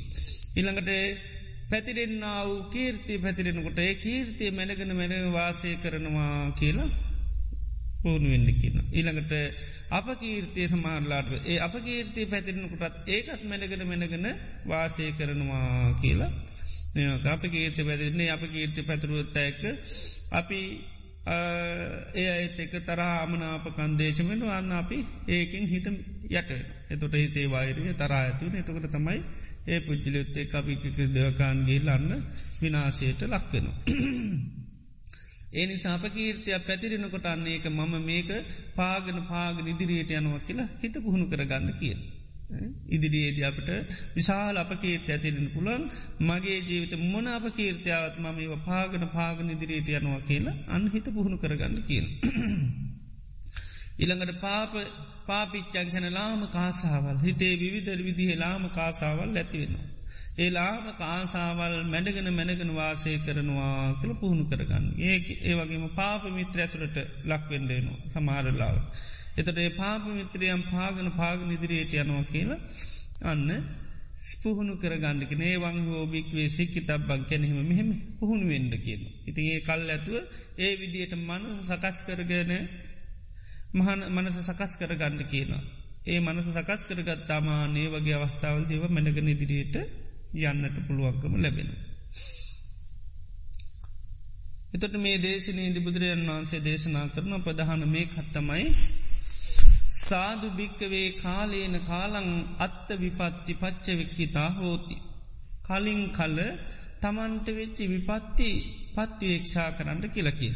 [0.55, 0.91] ඉළඟට
[1.69, 6.89] පැතිරෙන්න්නාව කීර්ති පැතිරෙනකොට ඒ කීර්තිය මැනගෙන මැන වාසය කරනවා කියලා
[8.03, 8.77] පුහුණු වෙන්න කියන.
[8.91, 9.33] ඊළඟට
[9.89, 14.27] අප කීර්තිය සමාරලාට ඒ අප කීර්තිය පැතිරෙනකොටත් ඒකත් මැනගෙන මැනගෙන
[14.67, 16.31] වාසය කරනවා කියලා.
[17.27, 19.61] අප කීර්ති පැතිරන්නේ අප කීර්ති පැතුරුවත්තඇක
[20.31, 20.59] අපි
[21.25, 24.97] ඒ අයිත එක තරා අමනාප කන්දේශමෙන් වන්න අපි
[25.29, 25.85] ඒකින් හිත
[26.31, 26.49] යට
[26.89, 29.19] එතොට හිතේ වෛරය තරා ඇතිවන එතකට තමයි
[29.65, 30.83] ඒ පුද්ජිලයොත්තේ අපික
[31.13, 32.25] දෙවකාන්ගේ ලන්න
[32.59, 33.77] විනාශයට ලක්වෙනවා.
[35.53, 38.29] ඒ නිසාප කීර්තිය පැතිරෙනකොට අන්නේ එක මම මේක
[38.75, 41.99] පාගන පාග ඉදිරියට යනවා කියලා හිත පුහුණු කරගන්න කියල.
[42.89, 43.69] ඉදිරියේද අපට
[44.15, 45.83] විශාල අප කීර්ති ඇතිරෙන පුළන්
[46.23, 51.79] මගේ ජීවිත මොන අප කීර්තියාවත් මම ඒව පාගන පාගන ඉදිරියට යනවා කියලා අන්හිත පුහුණු කරගන්න
[51.83, 52.05] කියන.
[53.99, 54.71] ඉළඟට පාප
[55.27, 59.89] පාපිච්චන් හැන ලාම කාසාවල් හිතේ විවිධර විදිහ ලාම කාසාවල් ඇතිවෙනවා.
[60.37, 64.85] ඒ ලාම කාසාවල් මැඩගෙන මැනගෙන වාසය කරනවා කළ පුහුණු කරගන්න.
[65.01, 68.75] ඒ ඒ වගේම පාප මිත්‍ර ඇතුළට ලක්වෙන්ඩේනවා සමාරලාව.
[69.33, 72.59] එතට ඒ පාප මිත්‍රියම් පාගන පාග ඉදිරියට යනවා කියලා
[73.23, 73.49] අන්න
[74.23, 79.01] ස්පුහුණු කරගන්නක නේ වං හෝබික්වේ සික්කි තබ්බං කැනෙහිම මෙහෙම පුහුණු වෙන්ඩ කියන.
[79.25, 80.15] ඉතින් ඒ කල් ඇතුව
[80.57, 82.51] ඒ විදියට මනස සකස් කරගන
[83.73, 85.63] මහන මනස සකස් කරගන්න කියනවා.
[86.05, 89.75] ඒ මනස සකස් කරගත්තාමා නේ වගේ අවස්ථාවල් දේව මැනගෙන ඉදිරියට
[90.43, 91.69] යන්නට පුළුවන්කම ලැබෙන.
[94.73, 98.67] එතට මේ දේශනයේ බුදුරජන් වහන්සේ දේශනා කරන ප්‍රධාන මේ කත්තමයි
[99.93, 104.95] සාදු භික්කවේ කාලේන කාලං අත්ත විපත්ති පච්චවෙක්කිතා හෝති.
[105.63, 106.39] කලින් කල්ල
[107.01, 108.49] තමන්ට වෙච්චි විපත්ති
[108.95, 110.55] පත්තිවේක්ෂා කරන්න කියලකින.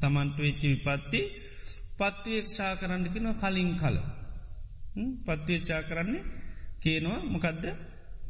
[0.00, 1.20] තමන්ට වෙච්චි විපත්ති
[1.98, 3.96] පත්තිවේක්ෂා කරන්නකින කලින් කල.
[5.26, 6.24] පත්තිවේක්ෂා කරන්නේ
[6.80, 7.64] කියනවා මොකදද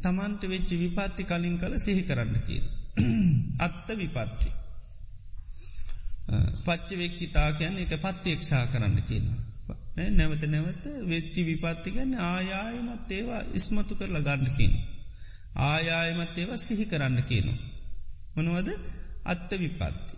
[0.03, 2.65] තමන්ට වෙච්චි විපත්ති කලින් කල සිහි කරන්න කියන.
[3.67, 4.51] අත්ත විපත්ති.
[6.65, 9.52] පච්ච වෙක්කිතා කියන්න එක පත්තියක්ෂා කරන්න කියනවා.
[9.97, 14.73] නැවත නැවත වෙච්චි විපත්තිගන්න ආයායමත් ඒවා ඉස්මතු කරලා ගණ්ඩකින්.
[15.57, 17.53] ආයායමත් ඒවා සිහි කරන්න කියනු.
[18.37, 18.69] මොනවද
[19.25, 20.15] අත්ත විපත්ති.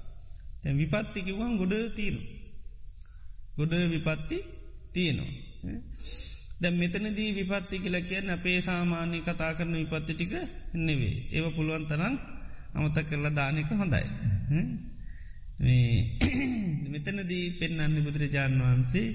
[0.63, 2.19] තැ විපත්තිකිවන් ගොඩ තියෙන.
[3.57, 4.39] ගොඩ විපත්ති
[4.93, 5.33] තියෙනවා.
[6.61, 10.33] දැ මෙතනදී විපත්ති කියල කියන්න අපේ සාමාන්‍ය කතා කරන විපත්ති ටික
[10.75, 11.17] නෙවේ.
[11.33, 12.15] ඒව පුළුවන් තරම්
[12.75, 14.05] අමත කරලා දානක හොඳයි.
[16.93, 19.07] මෙතනදී පෙන්න්න බුදුරජාණන් වහන්සේ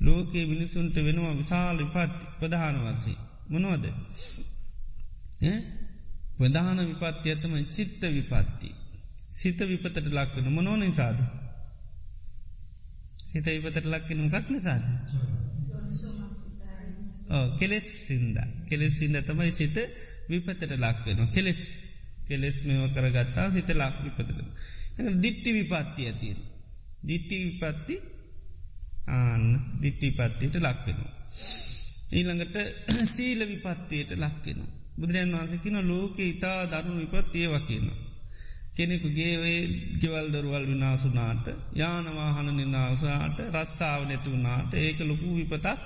[0.00, 3.16] ලෝකයේ මිනිසුන්ට වෙනවා විශාල විපත් ප්‍රධාන වන්සේ.
[3.48, 3.84] මොනවද.
[6.38, 8.68] ප්‍රධාන විපත්ති ඇතම චිත්ත විපත්ති.
[9.30, 11.18] සිත විපතට ලක්වන මොනෝනින් සාද.
[13.32, 14.84] හිත විපතට ලක්කෙන මොකක් නිසාද.
[17.58, 19.76] කෙලෙස් සින්ද කෙලෙස් සින්ද තමයි සිත
[20.28, 21.60] විපතට ලක්වෙන කෙලෙස්
[22.26, 24.30] කෙලෙස් මෙම කරගත්තා හිත ලක් විපතට
[25.22, 26.40] දිට්ටි විපත්ති ඇතියෙන
[27.02, 27.96] දිට්ටි විපත්ති
[29.08, 29.44] ආන්න
[29.82, 31.12] දිට්ටි පත්තියට ලක්වෙනවා.
[32.12, 32.56] ඊළඟට
[33.14, 34.60] සීල විපත්තියට ලක්වෙන.
[34.96, 37.88] බුදුරන් වන්සකින ලෝක ඉතා දරුණු විපත්තිය වකින්න.
[38.74, 39.60] කෙනෙකුගේවේ
[40.00, 45.84] ගෙවල් දරුවල් විනාසුනාට යානවාහන නිනාවසාට රස්සාාව නැතුවනාට ඒක ලොකු විපතක්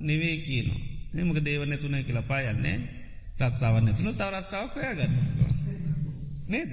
[0.00, 0.80] නෙවේ කියනවා.
[1.14, 2.76] එමක දේව නැතුන කියලා පායන්නේ
[3.38, 5.14] රත්සාාව නැතුන තව රස්සාාව පයාගන්න.
[6.48, 6.72] නේද?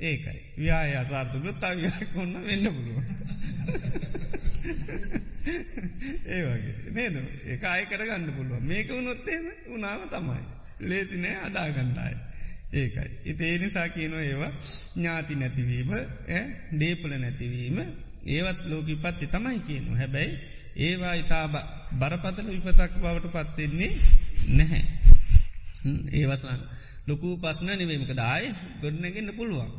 [0.00, 2.98] ඒකයි ව්‍යාය අසාර්ථක තවයක් ඔන්න වෙන්න පුළුව.
[6.26, 7.14] ඒ වගේ නේද
[7.46, 10.42] ඒ අය කරගන්න පුළුව මේක වුණොත්තේම උනාව තමයි.
[10.80, 12.16] ලේතිනෑ අදාගන්නායි.
[12.72, 13.10] ඒකයි.
[13.24, 14.52] ඉතේ නිසා කියනො ඒවා
[14.94, 15.92] ඥාති නැතිවීම
[16.78, 17.78] දේපල නැතිවීම
[18.28, 20.38] ඒවත් ලෝකි පත්ති තමයි කියනු හැබැයි
[20.78, 21.46] ඒවා ඉතා
[21.94, 23.92] බරපතල විපතක් බවට පත්වෙන්නේ
[24.50, 24.84] නැහැ.
[26.12, 26.60] ඒවසන්
[27.06, 28.48] ලොකු පස්සන නිවීමක දායි
[28.80, 29.70] ගොඩනැගන්න පුළුවන්.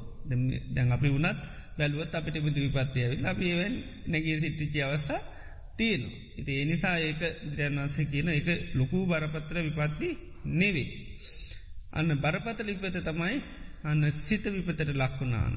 [0.74, 1.40] දැන් අපි වනත්
[1.78, 3.74] බැලුවත් අපිට බුදු විපත්තිය ලබේවෙන්
[4.08, 5.22] නැගේ සිත්තිචි අවස්සා
[5.78, 6.10] තියෙනු.
[6.36, 10.10] ඉති එනිසා ඒක බුදුරන් වන්සේ කියන එක ලොකු බරපත්‍ර විපත්ති
[10.54, 10.90] නෙවේ.
[11.92, 13.36] අන්න බරපතල විපත තමයි
[13.84, 15.56] අන්න සිත විපතට ලක්වුනාන.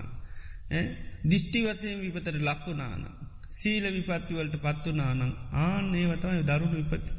[1.25, 3.03] දිිෂ්ටි වසයෙන් විපතට ලක්වුනාන.
[3.51, 5.23] සීල විපත්තිවලට පත්වනානං
[5.59, 7.13] ආනේ වතමයි දරුණු විපති.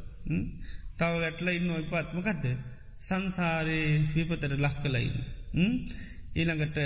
[0.98, 2.44] තව වැටල ඉන්න විපත්මකක්ද.
[3.00, 5.88] සංසාරයේ විපතට ලක් කලයින්න.
[6.34, 6.78] ඊළඟට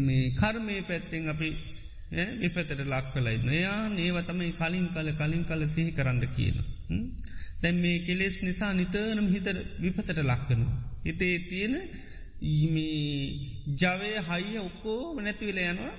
[0.00, 1.56] මේ කර්මය පැත්තෙන් අපි
[2.40, 6.54] විපතට ලක් කලයි නයා නේවතමයි කලින් කල කලින් කල සිහි කරන්න කියන.
[7.62, 9.46] දැන් මේ කෙලෙස් නිසා නිතරනම් හිත
[9.80, 10.66] විපතට ලක්කනු.
[11.04, 11.88] හිතේ තියෙන
[13.76, 15.94] ජවය හයිය ඔක්කෝ නැතිවිල යනවා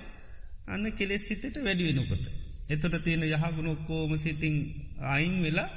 [0.66, 2.45] අන්න කෙලෙස් සිතට වැඩි වෙනකොට.
[2.66, 4.56] එතොට තියෙන යහගුණ ඔක්කෝම සිතිං
[5.08, 5.68] අයින් වෙලා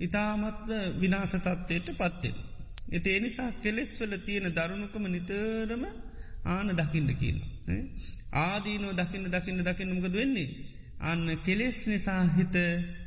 [0.00, 2.36] ඉතාමත්ව විනාසතත්වයට පත්වෙන.
[2.90, 5.84] එති එනිසා කෙලෙස්වල තියෙන දරුණුකම නිතරම
[6.46, 7.38] ආන දකිින්ට කියන.
[8.40, 10.48] ආදීනෝ දකින්න දකින්න දකින්න මොකද වෙන්නේ.
[11.02, 12.56] අන්න කෙලෙස් නිසා හිත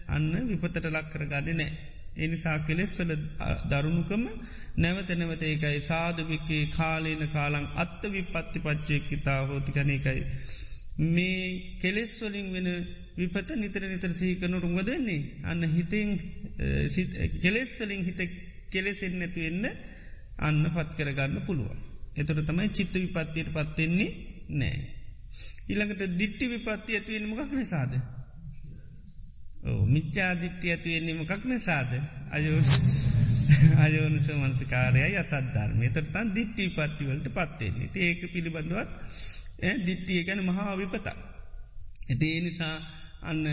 [0.08, 1.72] අන්න විපතට ලක්කර ගඩ නෑ.
[2.18, 3.12] එනිසා කෙලෙස්වල
[3.72, 4.24] දරුණුකම
[4.78, 10.22] නැවත නැවත ඒකයි සාධවිකේ කාලේන කාලං අත්ත විපත්ති පච්චයක්කිතා හෝතිකන එකයි.
[10.98, 12.68] මේ කෙලෙස්වලින් වෙන
[13.16, 16.10] විපත නිතර නිතර සහිකනු රුගද වෙන්නේ අන්න හිතෙන්
[17.42, 18.20] කෙලෙස්සලින් හිත
[18.70, 19.66] කෙලෙසෙන් නැතිවෙන්න
[20.40, 21.80] අන්න පත් කරගන්න පුළුවන්.
[22.16, 24.12] එතොට තමයි චිත්ත විපත්තියට පත්වෙන්නේ
[24.52, 24.80] නෑ.
[25.68, 27.94] ඉළඟට දිට්ටි විපත්ති ඇතිවෙන මොකක් නිසාද.
[29.88, 31.92] මිච්චා දිට්ටි ඇතිවෙන්නේ මොකක් නිසාද.
[32.32, 32.60] අයෝ
[33.78, 39.45] අයෝනිස මන්සකාරය යසද්ධර්මය තොටතන් දිට්ටි පත්තිවලට පත්වෙන්නේ ඒක පිළිබඳවත්
[39.80, 41.08] දිට්ටිය ගැන මහා විපතක්.
[42.04, 42.76] ඇති ඒ නිසා
[43.24, 43.44] අන්න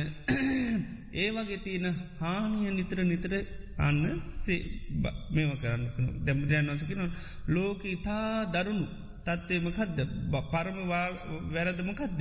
[1.14, 1.86] ඒ වගේ තියෙන
[2.18, 3.32] හානිය නිතර නිතර
[3.78, 4.00] අන්න
[5.30, 5.84] මෙම කරන්න
[6.24, 7.02] දැමරයන් වසකින
[7.48, 8.86] ලෝක ඉතා දරුණු
[9.26, 9.98] තත්වයමකදද
[10.50, 10.78] පරම
[11.52, 12.20] වැරදමකදද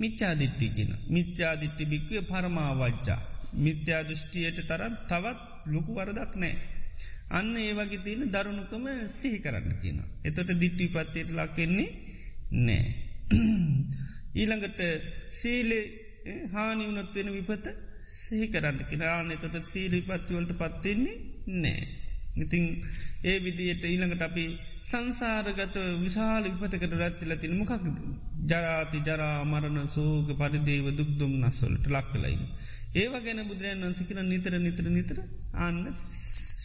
[0.00, 3.20] මිච්චාදිට්ටි කියෙන මිච්චාදිට්ටි බික්වේ පරමාවජ්ජා.
[3.56, 6.54] මිත්‍යාදෘෂ්ටියට තරන් තවත් ලොකු වරදක් නෑ
[7.30, 11.88] අන්න ඒ වගේ තියෙන දරුණුකම සිහි කරන්න කියන එතොට දිට්ටි පත්තයට ලක්කෙන්නේ
[12.60, 12.84] නෑ
[14.36, 14.80] ඊළඟට
[15.32, 15.84] සීලේ
[16.52, 17.66] හානි වනොත් වෙන විපත
[18.14, 21.16] සිහි කරන්න කිනාන තොට සීලි පත්තිවලට පත්වෙන්නේ
[21.56, 21.82] නෑ.
[22.36, 22.64] ඉතිං
[23.24, 24.44] ඒ විදියට ඊළඟට අපි
[24.82, 27.72] සංසාරගත විශාල විපතකට රැත්තිල තින මොකක්
[28.46, 32.42] ජරාති ජරා මරණ සෝග පරිදේව දුක්දුම් නස්සොලට ලක්කලයින්.
[32.94, 35.18] ඒව ගැන බුදුරයන් වන්සිකන නිතර නිතර නිතර
[35.58, 35.80] අන්න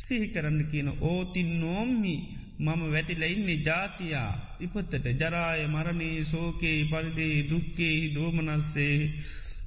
[0.01, 2.15] සිහි කරන්න කියන ඕතින් නෝම්හි
[2.61, 8.97] මම වැටිලඉන්නේ ජාතියා ඉපත්තට ජරාය මරණී සෝකයේ පරිදේ දුක්කේ දෝමනස්සේ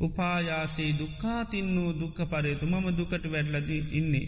[0.01, 4.27] උපායාසේ දුක්කාතින්නූ දුක්ක පරේතු මම දුකට වැඩලදී ඉන්නේ.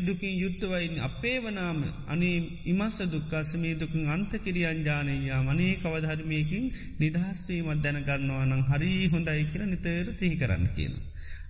[0.00, 6.64] දුකින් යුත්තවයින් අපේ වනාම අනේ ඉමස්ස දුක්කාසමේ දුකින් අන්තකිරියන්ජානයා මනේ කවධර්මයකින්
[7.00, 10.94] නිදහස්වීමත් දැනගන්නවා නම් හරි හොඳයි කියර නිතර සිහි කරන්න කියන.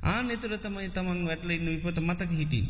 [0.04, 2.66] ආන එතුර තමයි තමන් වැටල ඉන්න විපත මතක හිටින්.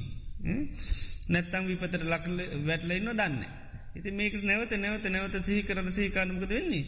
[1.29, 3.64] නැත්තං විපතට ලක්ල වැටලඉන්න දන්න.
[3.95, 6.85] ඉති මේක නැවත නැවත නැවත සිහි කරන සහිකාරමකද වෙන්නේ.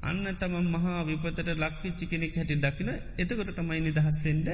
[0.00, 4.48] අන්න තම මහා විපතට ලක්විච්චි කෙනෙක් හැටි දකින එතකොට තමයි නිදහස්සෙන්ට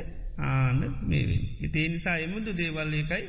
[0.47, 1.43] ආන මේවෙන්.
[1.61, 3.25] ඉතිේ නිසා එමුදු දේවල්ලේකයි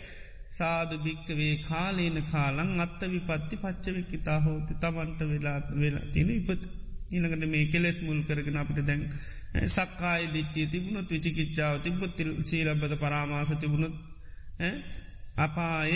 [0.50, 6.62] සාදු භික්කවේ කාලේන කාලං අත්ත විපත්ති පච්චවික්කිතා හෝති තමන්ට වෙලා වෙලා තියෙන ඉපත්
[7.08, 9.02] ඊළඟට මේ කෙලෙස් මුල් කරගෙන අපිට දැන්
[9.70, 13.96] සක්කායි දිට්ටිය තිබුණොත් විචිකිච්චාව තිබොත්තිල් සීලබද පරාමාස තිබුණොත්
[15.38, 15.94] අපාය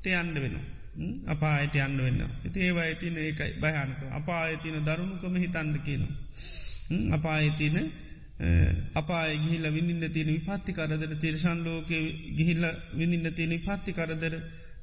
[0.00, 0.56] ටයන්ඩ වෙන.
[1.26, 2.20] අපායට යන්න වෙන්න.
[2.58, 6.06] ඒවා ඇතින ඒකයි භයනක අපායතින දරුණුකම හිතන්ඩ කියනු.
[7.12, 7.76] අපායතින
[8.94, 11.90] අපාය ගිහිල විඳින්න තියෙන විපත්ති කරදර තිරසන් ලෝක
[12.32, 14.34] ගිහිල්ල විඳින්න තියෙන පත්ති කරදර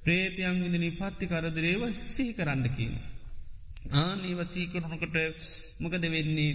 [0.04, 2.94] ප්‍රේතයන් විඳින පත්ති කරදරේව සිහි කරන්න කියන.
[3.98, 5.18] ආනී වසීකරනකට
[5.80, 6.52] මොකද වෙන්නේ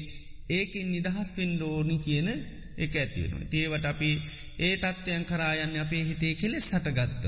[0.51, 2.29] ඒකින් නිදහස් වෙන්ඩෝනි කියන
[2.77, 3.43] එක ඇතිවෙන.
[3.53, 4.11] ඒවට අපි
[4.59, 7.25] ඒ තත්ත්වයන් කරායන්න අපේ හිතේ කෙලෙ සටගත්ත.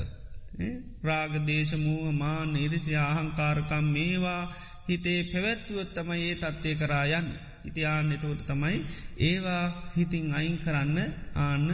[1.03, 4.43] රාගදේශ මූහ මා නිරිසි ආහංකාරකම් මේවා
[4.87, 7.29] හිතේ පැවැත්තුවත් තමයි ඒ තත්ත්වය කරායන්න.
[7.65, 8.77] ඉතිආන්න එතෝට තමයි
[9.21, 10.97] ඒවා හිතින් අයින් කරන්න
[11.37, 11.67] ආන්න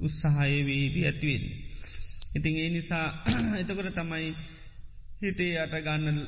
[0.00, 1.44] උත්සාහයවේදී ඇතිවෙන්.
[2.34, 3.06] ඉතින් ඒ නිසා
[3.60, 4.26] එතකොට තමයි
[5.22, 6.18] හිතේ අට ගන්න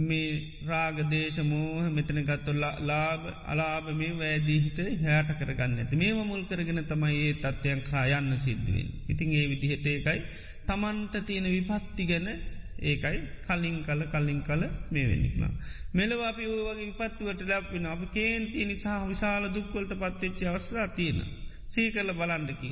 [0.00, 0.30] මේ
[0.64, 6.84] රාගදේශ මෝහ මෙතන ගත්තුල්ල ලාබ අලාභ මේ වැෑදී හිත හෑට කරගන්න ඇති මේ මුල් කරගෙන
[6.84, 8.88] තමයි ඒ තත්ත්වයන් කායන්න සිද්ධුවෙන්.
[9.08, 10.20] ඉතින් ඒ විදිහට ඒකයි
[10.68, 12.28] තමන්ට තියෙන විපත්ති ගැන
[12.80, 15.52] ඒකයි කලින් කල කලින් කල මේ වෙනික්ලා.
[15.94, 21.18] මෙලව අපි වගේ විපත්තුවට ලැපෙන අප කේන්තිය නිසා විශාල දුක්වලට පත්තිච්ච අවස්ථා තියෙන.
[21.66, 22.70] සීකල බලන්ඩකි.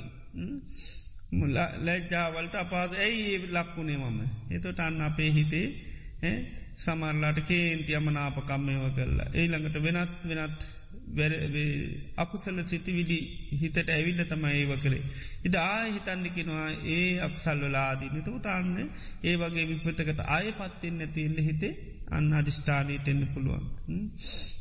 [1.81, 4.21] ලැජ්ජාවලට අපාද ඇයි ලක්වුණේ මම.
[4.51, 5.67] එතොට අන්න අපේ හිතේ
[6.77, 9.29] සමරලාට කේන්තියම නාපකම්මයව කරලා.
[9.35, 10.61] ඒ ළඟට වෙනත් වෙනත්
[12.17, 13.19] අකුසල සිතිවිලි
[13.53, 15.03] හිතට ඇවිල්ල තමයි ඒව කරේ.
[15.45, 18.73] ඉද ආය හිතන්ඩිකිනවා ඒ අපසල්වලාදී නතකට අන්න
[19.25, 21.73] ඒ වගේ විපතකට ආය පත්තිෙන් ඇතිල්ල හිතේ
[22.11, 23.65] අන්න අධිෂ්ඨානයට එන්න පුළුවන්.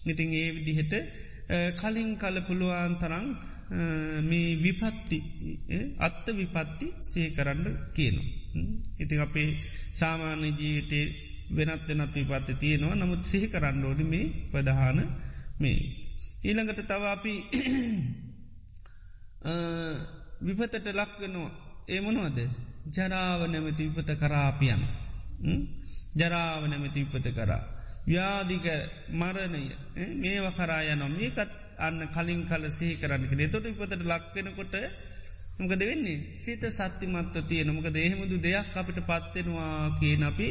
[0.06, 0.94] ඉතින් ඒ විදිහට
[1.76, 3.28] කලින් කල පුළුවන් තරං
[4.24, 5.20] මේ විපත්ති
[6.00, 8.24] අත්ත විපත්ති සේ කරන්න කියනු.
[9.00, 9.50] ඉතින් අපේ
[9.94, 11.06] සාමාන්‍ය ජීවිතේ
[11.52, 15.00] වෙනත් වෙනත් විපත්ති තියෙනවා නමුත් සිහි කරන්න ඕඩි මේ ප්‍රධාන
[15.60, 16.05] මේ.
[16.42, 17.44] ඊළඟට තවාපි
[20.48, 21.52] විපතට ලක්වෙනවා
[21.88, 22.50] ඒමනවද
[22.90, 24.88] ජරාව නැමති විපත කරාපියන්
[26.16, 27.64] ජරාව නැමති විපත කරා.
[28.06, 28.66] ව්‍යාධික
[29.12, 29.76] මරණය
[30.16, 34.76] මේව කරායනම් ඒකත් අන්න කලින් කල සිහි කරන්නක එතොට විපතට ලක්වෙනකොට
[35.58, 36.24] මොකද වෙන්නේ?
[36.36, 37.70] සිත සත්තිමත්ව තියෙන.
[37.70, 40.48] මොකද එහෙමුදු දෙයක් අපිට පත්වෙනවා කියන අපි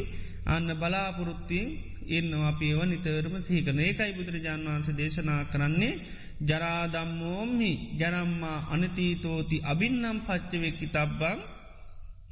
[0.47, 1.69] අන්න බලාපොරොත්තියෙන්
[2.09, 6.01] ඉන්න අපේව නිතරම සීකන ඒකයි බුදුරජාන් වහන්ස දේශනා කරන්නේ
[6.43, 11.38] ජරාදම්මෝම්හි ජරම්මා අනතීතෝති අබින්නම් පච්චවෙක්කි තබ්බං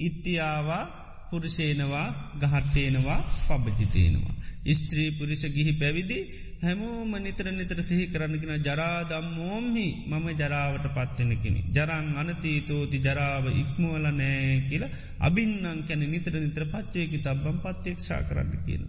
[0.00, 0.84] ඉත්තියාවා
[1.32, 2.06] පුරුෂේනවා
[2.38, 4.34] ගහට්ටේනවා පබ්ජිතේනවා.
[4.70, 6.18] ස්ත්‍රී පුරිෂ ගිහි පැවිදි
[6.62, 11.60] හැමෝම නිතර නිතර සිහි කරන්නකින ජරාදම්මෝම්හි මම ජරාවට පත්වෙනකිනි.
[11.70, 18.84] ජරං අනතීතෝති ජරාව ඉක්මුවල නෑ කියලා අබින්නං කැන නිතර නිතර පච්චයකි තබ්බම් පත්්‍යක්ෂා කරන්න කියන.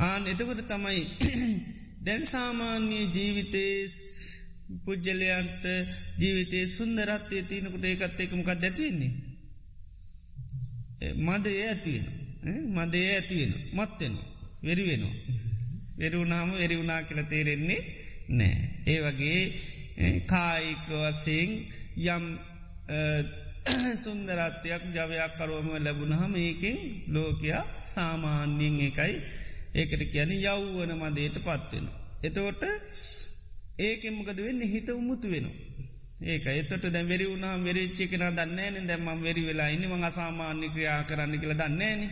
[0.00, 1.02] ආන එතකට තමයි
[2.04, 3.74] දැන් සාමාන්‍ය ජීවිතේ
[4.80, 5.64] පුද්ජලයන්ට
[6.18, 9.29] ජීවිතේ සුන්දරත්වය තියනකට ඒකත් එකමකක් දැතිවෙන්නේ.
[11.00, 12.06] මදය ඇතියෙන
[12.68, 14.14] මදය ඇතියෙන මත්වෙන
[14.62, 15.16] වෙරි වෙනවා.
[15.98, 17.82] වෙරුනාම වෙරිවුනා කියල තේරෙන්නේ
[18.30, 18.56] නෑ.
[18.86, 19.40] ඒ වගේ
[20.26, 21.50] කායික වසයෙන්
[22.08, 22.24] යම්
[23.96, 29.14] සුන්දරත්වයක් ජවයක් කරුවම ලැබුණහම ඒකින් ලෝකයා සාමාන්‍යයෙන් එකයි
[29.74, 31.86] ඒකට කියන යව්වන මදයට පත්වෙන.
[32.22, 32.62] එතෝට
[33.80, 35.56] ඒකෙමකද වෙන්න හිත උමුතු වෙනවා.
[36.22, 41.04] ඒක එතොට දැ වෙරි වුණා වෙරිච්චි කෙන දන්නේන දැම්ම වෙරි වෙලා ඉන්න මඟ සාමාන්‍ය ක්‍රියා
[41.04, 42.02] කරන්න කියල දන්නේන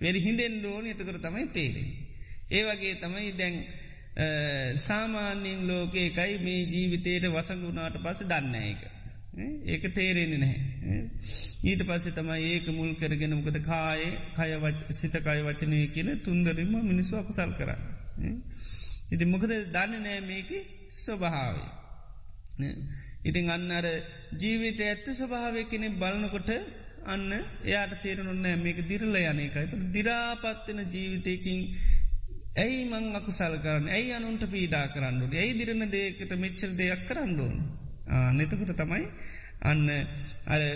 [0.00, 1.88] වෙරි හිදෙන් දෝන එතකර තමයි තේරෙන.
[2.50, 3.54] ඒ වගේ තමයි දැන්
[4.78, 8.82] සාමාන්‍යින් ලෝකේකයි මේ ජීවිතයට වසගුණාට පස දන්න එක.
[9.64, 10.98] ඒක තේරෙන නැහැ.
[11.64, 14.02] ඊට පස්සේ තමයි ඒක මුල් කරගෙන මොකද කාය
[14.34, 14.50] කය
[14.92, 17.80] සිතකය වචනය කියන තුන්දරම මිනිස්සු අකුසල් කරන්න.
[19.10, 20.50] ඉති මොකද දන්න නෑ මේක
[20.96, 21.70] ස්වභාවේ.
[23.22, 23.90] ඉතින් අන්න අර
[24.36, 26.54] ජීවිත ඇත්ත ස්වභාවය කෙනෙ බලනකොට
[27.06, 31.76] අන්න එයාට තේරනුන්නෑ මේක දිරල යනකයි තු දිරාපත්වන ජීවිතයකින්
[32.56, 33.88] ඇයි මං අකුසල් කරන්න?
[33.88, 37.80] ඇයි අනුන්ට පීඩා කරන්නු ඇයි දිරණ දේකට මෙච්චර දෙයක් කරන්නඩුවන්
[38.36, 39.06] නතකොට තමයි
[39.62, 39.88] අන්න
[40.48, 40.62] අර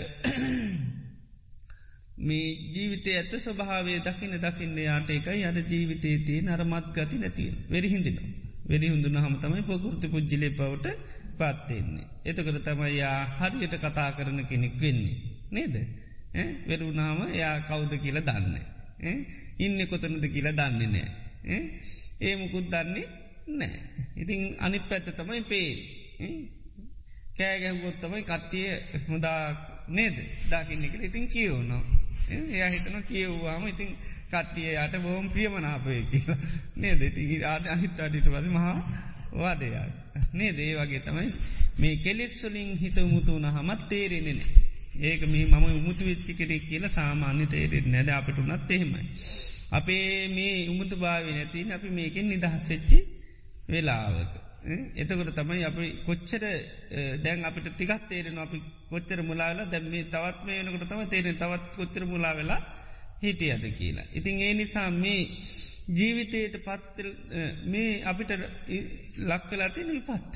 [2.19, 8.17] මේ ජීවිතය ඇත ස්වභාවේ දකින දකින්න යාට එකයි අර ජීවිතේ තිය නරමත් ගති නැතිය වෙරිහින්දින
[8.65, 12.07] වෙරි හුඳුන හම තමයි පොකුෘති පුද්ජිලේ පවට පත්වෙන්නේ.
[12.25, 15.15] එතකට තමයියා හරියට කතා කරන කෙනෙක් වෙන්නේ.
[15.51, 15.75] නේද.
[16.67, 18.55] වෙරුනාම එයා කෞුද කියල දන්න.
[19.59, 21.07] ඉන්න කොතනද කියල දන්නේ නෑ.
[22.21, 23.07] ඒමකුත් දන්නේ
[23.49, 23.79] නෑ.
[24.15, 25.71] ඉතින් අනිත් පැත්ත තමයි පේ.
[27.37, 28.69] කෑගැහුගොත් තමයි කට්ටිය
[29.07, 29.41] හොදා
[29.89, 30.17] නේද
[30.49, 31.83] දකින්නෙක ඉතින් කියවනවා.
[32.29, 33.91] එයා හිතන කියවවාම ඉතින්
[34.27, 36.39] කට්ටිය යට බෝම් ප්‍රියමනාපය කියලා
[36.75, 38.75] නේද ති ආට අහිත් අඩිට වස මහා
[39.33, 39.85] වාදයා.
[40.33, 41.29] නේ දේ වගේ තමයි
[41.79, 44.39] මේ කෙලෙස්වලින් හිත මුතුවන හමත් තේරෙනෙන.
[45.01, 49.03] ඒක මේ මම උමුතු වෙච්චි කෙනෙක් කියලා සාමාන්‍ය තේරෙන් නැද අපට උනත් එහෙමයි.
[49.71, 52.97] අපේ මේ උමුතු භාවි නැතින් අපි මේකෙන් නිදහස්සෙච්චි
[53.69, 54.33] වෙලාවක.
[54.95, 56.43] එතකොට තමයි අපි කොච්චර
[57.23, 58.57] දැන් අපිට ටිකත් තේරෙන අපි
[58.89, 62.61] කොච්චර මුලාවෙල දැන් මේ තවත් මේ වෙනකොට තම තේරෙන තවත් කොච්චර මුලා වෙලා
[63.21, 64.07] හිටිය අද කියලා.
[64.13, 65.23] ඉතින් ඒ නිසා මේ
[65.89, 67.09] ජීවිතයට පත්තල්
[67.65, 68.31] මේ අපිට
[69.23, 70.33] ලක්කලා තියෙන විපත්.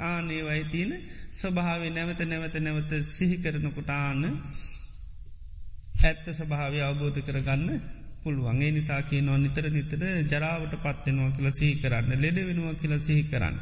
[0.00, 0.92] ආනේ වයිතින
[1.34, 4.22] ස්වභාවේ නැවත නැවත නැවත සිහි කරනකොට ආන්න
[6.02, 7.68] ඇත්ත ස්වභාවය අවබෝධ කරගන්න
[8.22, 13.22] පුළුවන් ඒ නිසා කියනවා නිතර නිතර ජරාවට පත්වෙනවා කියල සිහි කරන්න ලෙඩ වෙනවා කියල සිහි
[13.22, 13.56] කරන්න.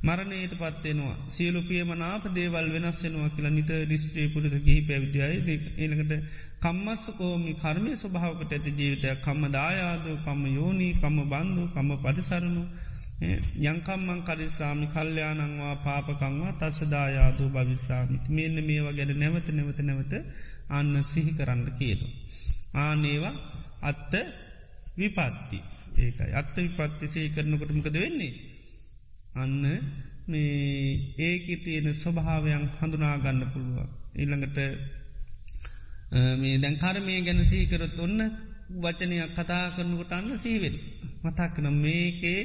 [0.00, 6.14] මරණයට පත්වෙනවා සියලුපියම නාප දේවල් වෙනස්සෙනවා කියලා නිත රිස්ත්‍රී පුරට ගිහි පැවිදියි ඒලකට
[6.60, 12.64] කම්මස්සකෝමි කර්මය ස්වභාවට ඇති ජීවිතය කම්ම දායාදු කම්ම යෝනී කම්ම බන්ධු කම්ම පරිසරණු.
[13.62, 20.12] යංකම්මං කරිසාමි කල්්‍යයානංවා පාපකංවා තස්සදායාදූ භවිස්සාමිත් මෙන්න මේවා ගැන නැවත නැවත නැවත
[20.70, 22.06] අන්න සිහි කරන්න කියලු.
[22.76, 23.34] ආනේවා
[23.82, 24.14] අත්ත
[24.98, 25.58] විපත්ති.
[25.98, 26.32] ඒකයි.
[26.34, 28.32] අත්ත විපත්ති සේ කරනකොටමකද වෙන්නේ.
[29.34, 29.62] අන්න
[30.26, 33.88] මේ ඒක තියෙන ස්වභාවයන් හඳුනාගන්න පුළුවන්.
[34.14, 34.58] ඊළඟට
[36.36, 38.20] මේ දැන්කාරමය ගැන සීකරත් ඔන්න
[38.76, 40.76] වචනයක් කතා කරනකොට අන්න සීවෙන්.
[41.22, 42.42] මතක්කන මේකේ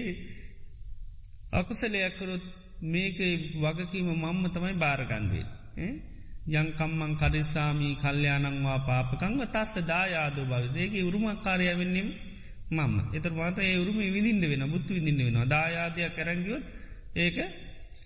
[1.52, 2.44] අකුසලයක්කරොත්
[2.84, 3.18] මේක
[3.56, 5.46] වගකීම මම්ම තමයි බාරගන්වේ.
[6.54, 12.10] යංකම්මං කරිසාමී කල්්‍යයානංවා පාපකංව තස්ස දායාදෝ භවිදේගේ උරුමක්කාරය වෙන්නෙම
[12.72, 16.64] මම එතර මාත ඒ උරුම විදිින්ද වෙන බුත්තු විදිින්ද වෙනවා දායාදයක් කරැගියොත්
[17.16, 17.38] ඒක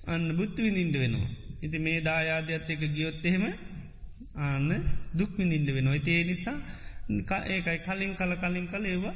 [0.06, 1.30] අන්න බුත්තු විඳින්ට වෙනවා.
[1.62, 3.44] ඉති මේ දායාදයක්ත් එක ගියොත් එහෙම
[4.36, 4.70] ආන්න
[5.14, 6.00] දුක් විඳින්ට වෙනවා.
[6.08, 6.58] ඒ නිසා
[7.48, 9.16] ඒකයි කලින් කල කලින් කල ඒවා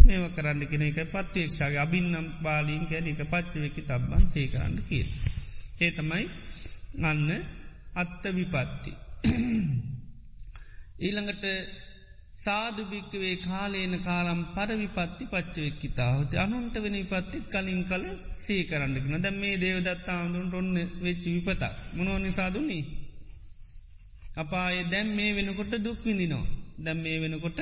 [0.00, 5.06] මේව කරන්න කෙන එක පත්්‍යේක්ෂගේ අබින්නම් බාලින් කැන එක පච්චවෙකි තබ්බන් සේ කරන්න කිය.
[5.80, 6.24] ඒ තමයි
[7.02, 7.30] අන්න
[7.94, 8.92] අත්ත විපත්ති.
[11.00, 11.44] ඊළඟට
[12.36, 18.04] සාධභික්කවේ කාලේන කාලම් පරවිපත්ති පච්චවෙක්කිතාහොත අනුන්ට වෙන විපත්තිත් කලින් කල
[18.36, 21.62] සේ කරන්නකන දැම් මේ දේවදත්තා අඳුන්ට ඔන්න වෙච්ච විපතක්
[21.94, 22.84] මොනෝ නිසාදුන්නේ.
[24.36, 26.46] අපාය දැම් මේ වෙනකොට දුක්විඳිනවා.
[26.78, 27.58] දැම් මේ වෙනකොට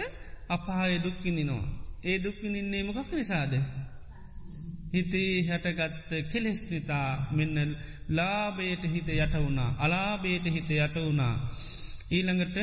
[0.48, 1.64] අපාය දුක්කිඳිනවා.
[2.04, 3.52] ඒ දුක්විඳින්නේ මොකක් නිසාද.
[4.92, 7.70] හිතේ හැටගත්ත කෙලෙස් නිතා මෙන්න
[8.10, 11.34] ලාබේට හිත යට වුණා අලාබේට හිත යට වුණා.
[12.10, 12.58] ඊළඟට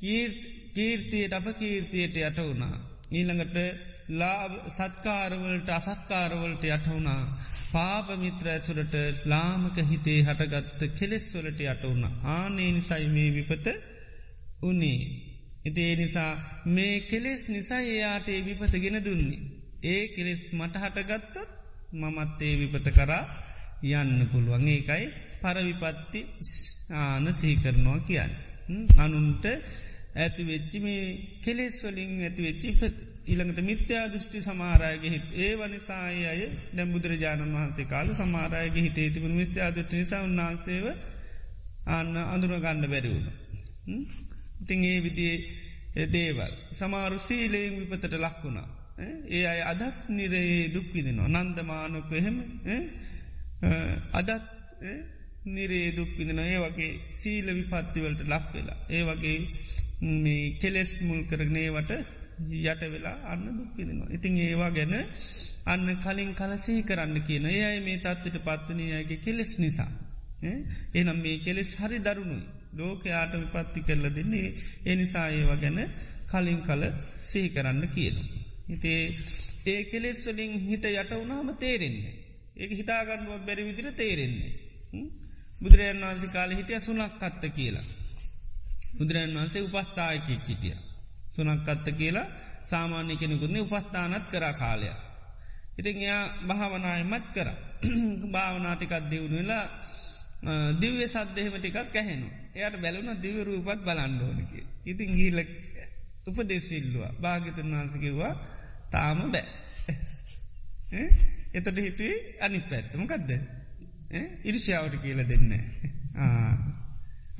[0.00, 0.42] කීර්ට
[0.74, 2.74] කීර්තියට අප කීර්තියට යට වුණා.
[3.12, 3.56] ඊළඟට
[4.68, 7.22] සත්කාරවලට අසත්කාරවලට යට වුණා.
[7.72, 8.94] පාපමිත්‍ර ඇතුරට
[9.24, 12.04] ලාමක හිතේ හටගත්ත කෙලෙස්වලට යට වුණ.
[12.26, 13.66] ආනේ නිසයි මේ විපත
[14.62, 15.00] උනේ.
[15.64, 16.32] ඉති ඒ නිසා
[16.66, 19.40] මේ කෙලෙස් නිසා එයාට ඒ විපත ගෙන දුන්නේ.
[19.84, 21.36] ඒ කෙලෙස් මට හටගත්තත්
[21.94, 23.24] මමත් ඒ විපත කරා
[23.82, 25.04] යන්න පුළුවන් ඒකයි
[25.42, 26.20] පරවිපත්ති
[26.94, 28.32] ආන සීකරනවා කියන්න.
[28.98, 29.44] අනුන්ට
[30.14, 31.02] ඇති වෙච්චි මේ
[31.44, 32.68] කෙලෙස් වලින් ඇති වෙච්චි
[33.26, 36.40] ඊළඟට මිත්‍යා දෘෂ්ටි සමාරයගේ හිත් ඒ වනිසාය අය
[36.74, 40.86] දැම් බුදුරජාණන් වහන්සේ කාල සමාරයගේ හිතේ තිබුණ මිත්‍යා දෘෂ්ටි නිසා උන්වහන්සේව
[41.88, 43.28] අන්න අඳුරගන්න බැරිවුණ.
[44.60, 48.68] ඉතිං ඒ විදිේ දේවල් සමාරු සීලයෙන් විපතට ලක්වුණා.
[49.28, 52.36] ඒ අය අදත් නිරයේ දුක්විදිනවා නන්දමානොක එහෙම
[54.12, 54.30] අදත්
[55.46, 58.78] නිරේ දුක් විඳන ඒ වගේ සීල විපත්තිවලට ලක් වෙලා.
[58.88, 59.38] ඒ වගේ
[60.18, 61.90] මේ කෙලෙස් මුල් කරගනේවට
[62.62, 64.08] යට වෙලා අන්න දුක් විදිනවා.
[64.10, 64.94] ඉතිං ඒවා ගැන
[65.66, 69.90] අන්න කලින් කලසහි කරන්න කියන ඒ අයි මේ තත්වට පත්වනයාගේ කෙලෙස් නිසා.
[70.94, 72.46] එනම් මේ කෙලෙස් හරි දරුණුයි.
[72.72, 74.48] ලෝකයාට විපත්ති කරල දෙන්නේ
[74.86, 75.78] එනිසා ඒවා ගැන
[76.28, 76.82] කලින් කල
[77.18, 78.22] සහි කරන්න කියනු.
[78.68, 79.02] හිතේ
[79.66, 82.12] ඒ කෙලෙස් වලින් හිත යට වුණාම තේරෙන්නේ.
[82.56, 84.52] ඒක හිතාගන්නුව බැරි විදිර තේරෙන්නේ.
[85.60, 87.86] බුදුරජන් වහන්සේ කාල හිටිය සුනක් කත්ත කියලා.
[88.98, 90.76] බුදුරජන් වහන්සේ උපස්ථායකෙක් හිටිය.
[91.30, 92.26] සුනක් කත්ත කියලා
[92.64, 94.88] සාමාන්‍ය කෙනෙකුන්නේ උපස්ථානත් කර කාලය.
[95.78, 97.48] ඉතින් එයා භාවනායමත් කර.
[98.34, 99.64] භාවනාටිකත් දෙවුණු වෙලා
[100.74, 102.28] දිව්‍ය සද්ධහෙම ටිකක් ඇහෙනු.
[102.54, 104.52] එයට බැලුන දිවරු උපත් බලන්ඩෝනක.
[104.84, 105.38] ඉතින් ගීල
[106.26, 108.32] උපදෙස්සිල්ලවා භාගිතන් වහන්සකිවා
[108.90, 109.46] තාම බෑ.
[111.56, 113.59] එතට හිතුවේ අනි පැත්තම කදද.
[114.10, 115.52] ඉරිෂාවට කියල දෙන්න.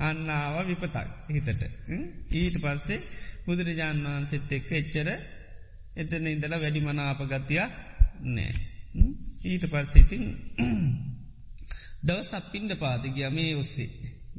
[0.01, 0.97] අන්නාව විපතක්
[1.29, 1.63] හිතට.
[2.33, 3.01] ඊට පස්සේ
[3.45, 5.09] බුදුරජාණන් වහන්සෙත් එක්ක එච්චර
[5.97, 7.75] එතන ඉදල වැඩි මනාපගතියක්
[8.29, 8.53] නෑ.
[9.45, 10.25] ඊට පස්සෙතින්
[12.03, 13.91] දවස් අපින්ඩ පාතිගිය මේ ඔස්සේ.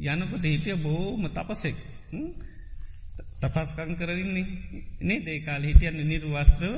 [0.08, 1.78] යනකොට හිටිය බෝම තපසෙක්.
[3.42, 4.46] තපස්කං කරන්නේ
[5.02, 6.74] නේ දේකාල හිටියන්න නිර්වත්‍රව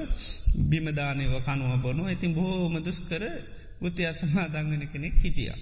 [0.70, 3.00] බිමදානයව කනුව බොනු ඉතින් බොහෝම දුස්
[3.84, 5.54] කර උත්‍ය අසමාදංගන කෙනෙක් හිටිය.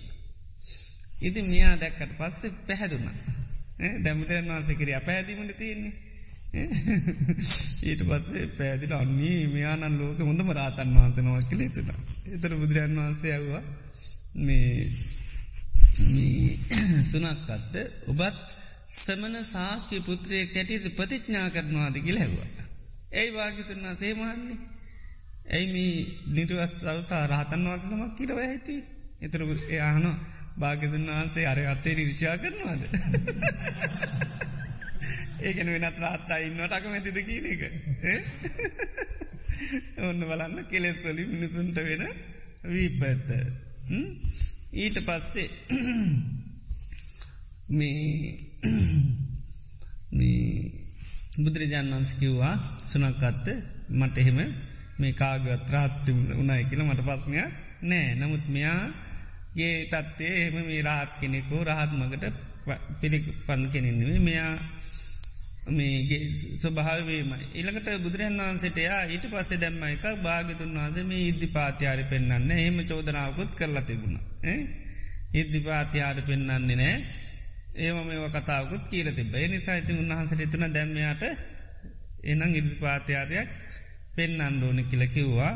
[1.22, 3.08] ඉති මෙයා දැක්කට පස්සේ පැහැදුන්න.
[4.04, 5.94] දැමුතරන් වහන්සේ කිරිය පැහැදිීමට තියෙන්නේ.
[7.84, 11.90] ඊට පස්සේ පැදිල අන්නේ මෙයානන් ලෝක හොඳම රාතන් වහන්තනවක් කළ තුන.
[12.28, 13.64] එතර බුදුරන් වහන්සේ ඇව්වා
[14.36, 14.76] මේ
[17.04, 17.76] සුනක්කත්ත
[18.08, 18.38] ඔබත්
[18.88, 22.50] සමන සාක්‍ය පුත්‍රය කැටිද ප්‍රතිඥ්ඥා කරනවාද කියල හැවා.
[23.14, 24.60] ඇයි වාගිතුන්නා සේමාන්නේ.
[25.46, 28.84] ඇයි මේ නිටවස්ථාවතා රහතන් වහන්තමක් කියලව ඇති.
[29.22, 30.20] එතර එයාහන
[30.58, 32.82] භාගතුන් වහන්සේ අර අත්තේ රිෂා කරනවාද.
[35.42, 37.62] ඒකන වෙනත් රාත්තා ඉන්නවට අකමැතිද කියන එක.
[40.02, 42.04] ඔන්න බලන්න කෙලෙස්වලි මිනිසුන්ට වෙන
[42.66, 43.30] වීපඇත්ත.
[44.76, 45.50] ඊට පස්සේ
[47.72, 48.52] මේ
[51.38, 53.48] බුදුරජාන් වන්ස කිව්වා සුනකත්ත
[53.92, 54.71] මට එහෙම
[55.02, 57.38] මේ කාගත් රාත්ති උනායි කියල මට පස්නය
[57.84, 58.08] නෑ.
[58.16, 58.82] නමුත් මෙයා
[59.56, 62.26] ගේ තත්වේ එහෙම මේ රාත් කෙනෙකු රහත් මගට
[62.99, 64.54] පිළි පන් කෙනෙන්නේ මෙයා
[65.70, 66.22] මේගේ
[66.60, 67.45] ස්වභාවේමයි.
[67.54, 73.52] ඉළඟට බුදුරන් වහන්සේටයා ඊට පස්සේ දැම්ම එක භාගතුන් වහන්සේ මේ ඉද්ධි පාතියාරි පෙන්න්න එහෙම චෝදනාවකුත්
[73.56, 74.18] කරලා තිබුණ.
[75.34, 76.95] ඉද්ධි පාතියාර පෙන්න්නන්නේ නෑ.
[77.78, 81.24] ඒම මේ කතාවකුත් කියල තිබ නිසා ඉතින් උන්වහන්සට තුන දැම්මයාට
[82.24, 83.49] එනං ඉදිරි පාතියාරයක්
[84.16, 85.53] පෙන් අන්ඩෝන කියල කිව්වා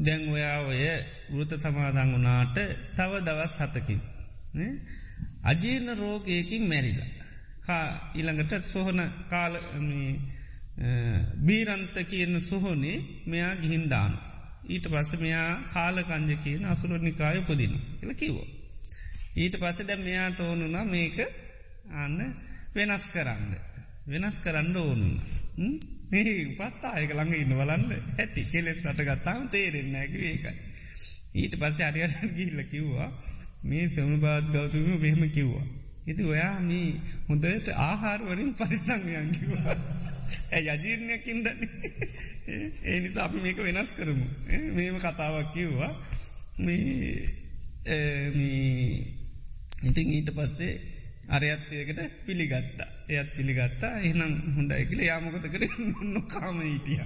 [0.00, 0.82] දැන් ඔයා ඔය
[1.30, 2.56] වෘත සමාදං වනාට
[2.96, 4.00] තව දවස් සතකින්.
[5.42, 7.10] අජීර්ණ රෝගයකින් මැරිලා.
[7.60, 7.84] කා
[8.14, 9.54] ඉළඟට සොහන කාල
[11.40, 14.12] බීරන්ත කියන සොහොනේ මෙයා ගිහින්දාන.
[14.66, 18.46] ඊට පස්ස මෙයා කාලකංජ කියන අසුරනිකාය උපදින එල කිවෝ.
[19.36, 21.18] ඊට පස්සේ දැ මෙයාට ඕනුනා මේක
[21.94, 22.18] අන්න
[22.74, 23.52] වෙනස් කරන්න.
[24.06, 25.14] වෙනස් කරන්න ඕනුන.
[26.10, 27.84] මේ පත්තා අයක ළඟ ඉන්න වලන්න
[28.18, 30.54] ඇති කෙලෙස් සටගත්තාම තේරෙන්න ඇක ඒකයි.
[31.34, 33.10] ඊට පස්සේ අරියට ගිල්ල කිව්වා
[33.62, 35.66] මේ සමුණ බාත් ගෞතුම මෙහෙම කිව්වා.
[36.06, 36.88] ඉති ඔයා මේ
[37.28, 39.74] හොඳට ආහාරවරින් පරිසංයන් කිවා.
[40.52, 41.62] ඇ යජීර්ණයකින් දන්න
[42.84, 44.26] ඒ නිසා අපි මේක වෙනස් කරමු.
[44.74, 45.92] මේම කතාවක් කිව්වා
[49.82, 50.74] ඉතින් ඊට පස්සේ
[51.30, 52.88] අරයත්යකට පිළිගත්තා.
[53.08, 55.62] එයත් පිළිගත්තා එහනම් හොඳයි කියල යාමකත කර
[56.08, 57.00] නොකාම හිටිය.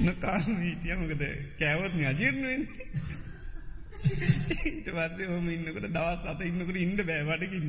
[0.00, 1.22] නොකාම හිටිය මොකද
[1.58, 2.62] කෑවොත් අජීර්ණුවෙන්.
[4.06, 7.68] ඊට පස්සේ හොම ඉන්නකට දවස් අත ඉන්නකට ඉන්න බෑවටකින්න.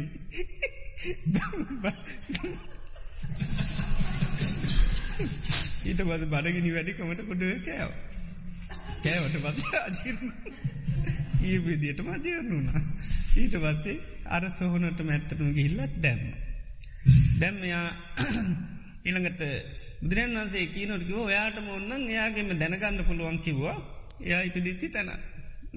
[5.85, 7.91] ඊට පස බඩගිනි වැඩිකමට කොඩ කෑව.
[9.03, 10.68] කෑවට පස අජීරණ.
[11.41, 12.81] ඒ විදියට මජයනුුණා.
[13.35, 16.23] ඊට පස්සේ අර සොහනට මැත්තටම ගිහිල්ලත් දැම්ම.
[17.39, 17.87] දැම්මයා
[19.03, 19.41] ඉළඟට
[20.01, 23.77] බුදුරන් වන්සේ කියනොටකිව ඔයාට මොන්නන් එයාගේම දැනගන්න පුළුවන් කිව්වා
[24.21, 25.09] එයා ඉපදිච්චි තැන.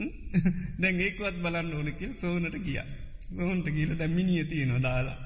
[0.83, 2.81] දැන් ඒකුවත් බලන්න ඕනකිල් සෝනට ගිය.
[3.33, 5.19] සෝන්ට කියල දැමිනිිය තියෙනවා දාලා.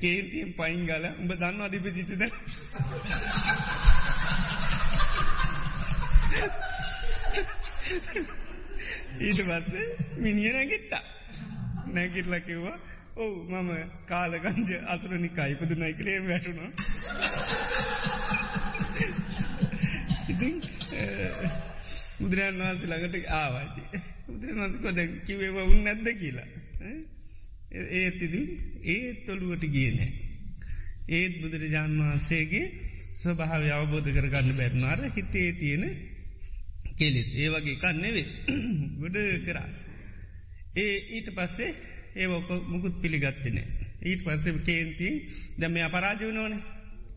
[0.00, 2.22] කේන්තියෙන් පයින් ගල උඹ දන්න අධිපජිතද.
[9.20, 9.86] ඊට පස්සේ
[10.18, 11.04] මිනිිය නැගිට්ටා.
[11.88, 12.78] නැගිටල කිව්වා
[13.16, 13.70] ඔවු මම
[14.06, 16.70] කාලගංජ අසුරනිකා ඉපදුනයි කරේ වැටුණා.
[20.28, 20.54] ඉතින්
[22.20, 23.82] බුදුරන් වහන්සේ ළඟට ආවාති.
[24.26, 26.48] බුදුරන් වහන්සකොද කිවේව උන් නැද්ද කියලා.
[27.94, 28.42] ඒත් ඉති
[28.88, 30.10] ඒත් තොළුවට ගියනෑ.
[31.10, 32.66] ඒත් බුදුරජාණන් වහන්සේගේ
[33.16, 35.84] ස්වභාව අවබෝධ කරගන්න බැරනාර හිතේ තියෙන
[36.96, 38.26] කෙලෙස් ඒ වගේ කන්නෙවේ
[39.00, 39.68] ගොඩ කරා.
[40.76, 41.70] ඒ ඊට පස්සේ
[42.16, 43.66] ඒවක මුකුත් පිළිගත්තනේ.
[44.02, 45.08] ඊට පස්සේ කේන්ති
[45.58, 46.54] දැම අපරාජවනෝන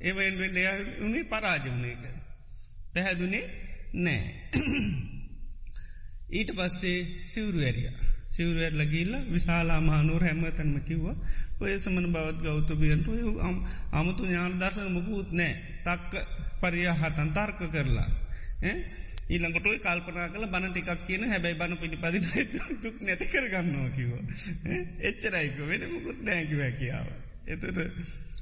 [0.02, 0.58] ඒවෙන් වෙන්ඩ
[1.02, 2.04] උනේ පරාජවනයක.
[2.94, 3.46] පැහැදුනේ
[3.96, 4.28] නෑ.
[6.32, 7.92] ඊට පස්සේ සිවරු ඇරිය.
[8.28, 11.16] සිවරුවර ලගිල්ල විශාලා මානුවර හැමතැන්ම කිව්වා
[11.60, 13.08] ඔය සමන බවත් ගෞතබියන්ට
[13.92, 15.54] අමුතු ඥාන දර්ශන මුකුත් නෑ
[15.84, 16.14] තක්ක
[16.62, 18.10] පරියහතන් තර්ක කරලා.
[19.30, 22.20] ඊළඟට කල්පනා කල බණ ටිකක් කියන හැබැයි බණ පිළිපදි
[22.84, 24.12] දුක් නැති කරගන්නවා කිව.
[25.04, 27.08] එච්චරයික වෙන මුකුත් නෑකිව කියාව.
[27.48, 27.80] එතුට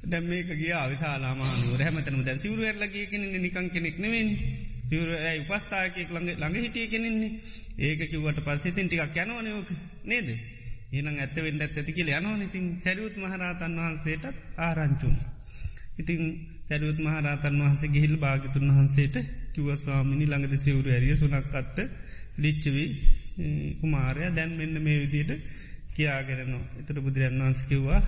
[0.04, 4.28] දැම් මේක ගිය විශාලාමානුව හැමතනම දැන් සිවරුවරලගේ කෙනෙ නිකං කෙනෙක් නෙවෙන්
[4.84, 7.32] සිවරයි උපස්ථායකෙක් ළඟ ළඟ හිටිය කෙනෙන්නේ
[7.80, 9.68] ඒක කිව්වට පස්සෙතින් ටිකක් යනවනයෝක
[10.04, 10.28] නේද.
[10.90, 15.16] එනම් ඇත්තවෙන්ඩ ඇති කියල යනවා ඉතින් සැරියුත් මහරහතන් වහන්සේටත් ආරංචුන්.
[15.98, 16.22] ඉතින්
[16.64, 19.16] සැරුවත් මහරතන් වහන්සේ ගිහිල් භාගතුන් වහන්සේට
[19.54, 21.78] කිවස්වාමිනි ළඟට සිවරු ඇරිය සුනක්කත්ත
[22.38, 22.88] ලිච්චවී
[23.80, 25.32] කුමාරය දැන් මෙන්න මේ විදියට
[25.94, 26.64] කියාගෙනනවා.
[26.78, 28.00] එතට බුදුරන් වහන්ස කිව්වා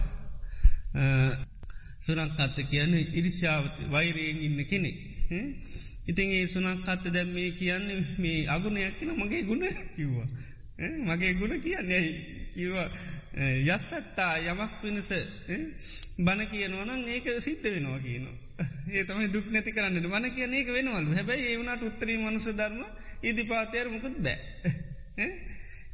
[2.00, 4.90] සුනක්කත්ත කියන්න ඉරිෂාවත වෛරයෙන් ඉන්න කෙනෙ.
[6.06, 7.86] ඉතින් ඒ සුනක්කත්ත දැම් මේ කියන්න
[8.18, 9.64] මේ අගුණයක් කියන මගේ ගුණ
[9.96, 10.28] කිව්වා.
[11.04, 12.06] මගේ ගුණ කියන්නේ
[12.52, 12.74] කිව
[13.68, 15.10] යස්සත්තා යමක් පිණිස
[16.18, 18.36] බණ කියනවනම් ඒක සිද්ධ වෙනවා කියනවා.
[18.90, 22.80] ඒ තමයි දුක් නැති කරන්න මන කියන ඒක වෙනවල් හැබැයි ඒවනට උත්තරී මනුස ධර්ම
[23.22, 24.38] ඉදි පාතයර මුකුත් බෑ.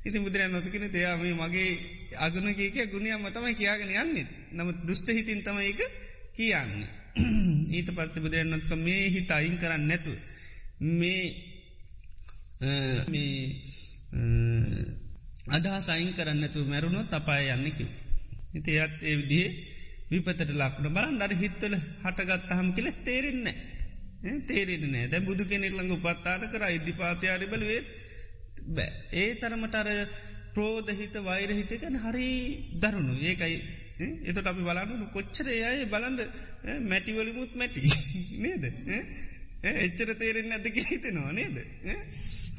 [0.04, 1.70] ඉති බුදුරන් නොතිකෙන තයාම මගේ
[2.18, 5.80] අගුණ කියක ගුණියම් මතමයි කියාගෙන යන්නෙත් නමුත් දුෂ්ට හිතින් තමයික
[6.34, 6.90] කියන්නේ.
[7.70, 10.12] ඊට පස්ස බුදුරන් නොස්ක මේ හිත අයින් කරන්න නැතු.
[10.92, 11.24] මේ
[13.08, 13.36] මේ
[15.48, 17.88] අදහා සයින් කරන්නතු මැරුණු තපාය යන්නකිව.
[18.54, 19.48] ඉති ඒත් ඒ විදිේ
[20.10, 21.74] විපතට ලක්න බලන් අර හිත්වල
[22.04, 23.48] හටගත් හම කෙල තේරෙන්න.
[24.46, 27.86] තේරෙන දැ බුදු කෙනෙක් ළඟ උපත්තාන කර ඉදිපාතියාරි බලවෙත්
[28.68, 28.90] බෑ.
[29.12, 29.88] ඒ තරමට අර
[30.54, 32.28] ප්‍රෝධහිත වෛරහිතකන හරි
[32.74, 33.14] දරුණු.
[33.20, 33.56] ඒකයි
[34.24, 36.20] එතට අපි බලන්නු කොච්චර අය බලන්ඩ
[36.82, 37.80] මැටිවලිමුත් මැටි
[38.38, 38.64] නේද?
[39.78, 41.56] එච්චර තේරෙන් ඇතික හිතෙනවා නේද?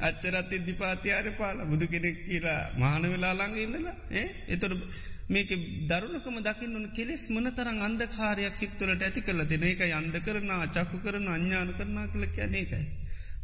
[0.00, 4.74] අච්චරත් ඉදිපාතියාර පාල බුදු කෙනෙක් කියලා මාන වෙලා ළඟ ඉන්නලා ඒ එතොට
[5.28, 5.50] මේක
[5.86, 11.72] දරුණකම දකින්නන කෙලෙස් මනතරං අන්දකාරයක් හිත්තුලට ඇති කල දෙන එක අන්ද කරන චක්කු කරන අඥ්ඥාන
[11.74, 12.84] කරනා කළ කියනකයි.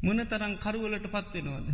[0.02, 1.66] මන තරං කරුවලට පත්වෙනවාද.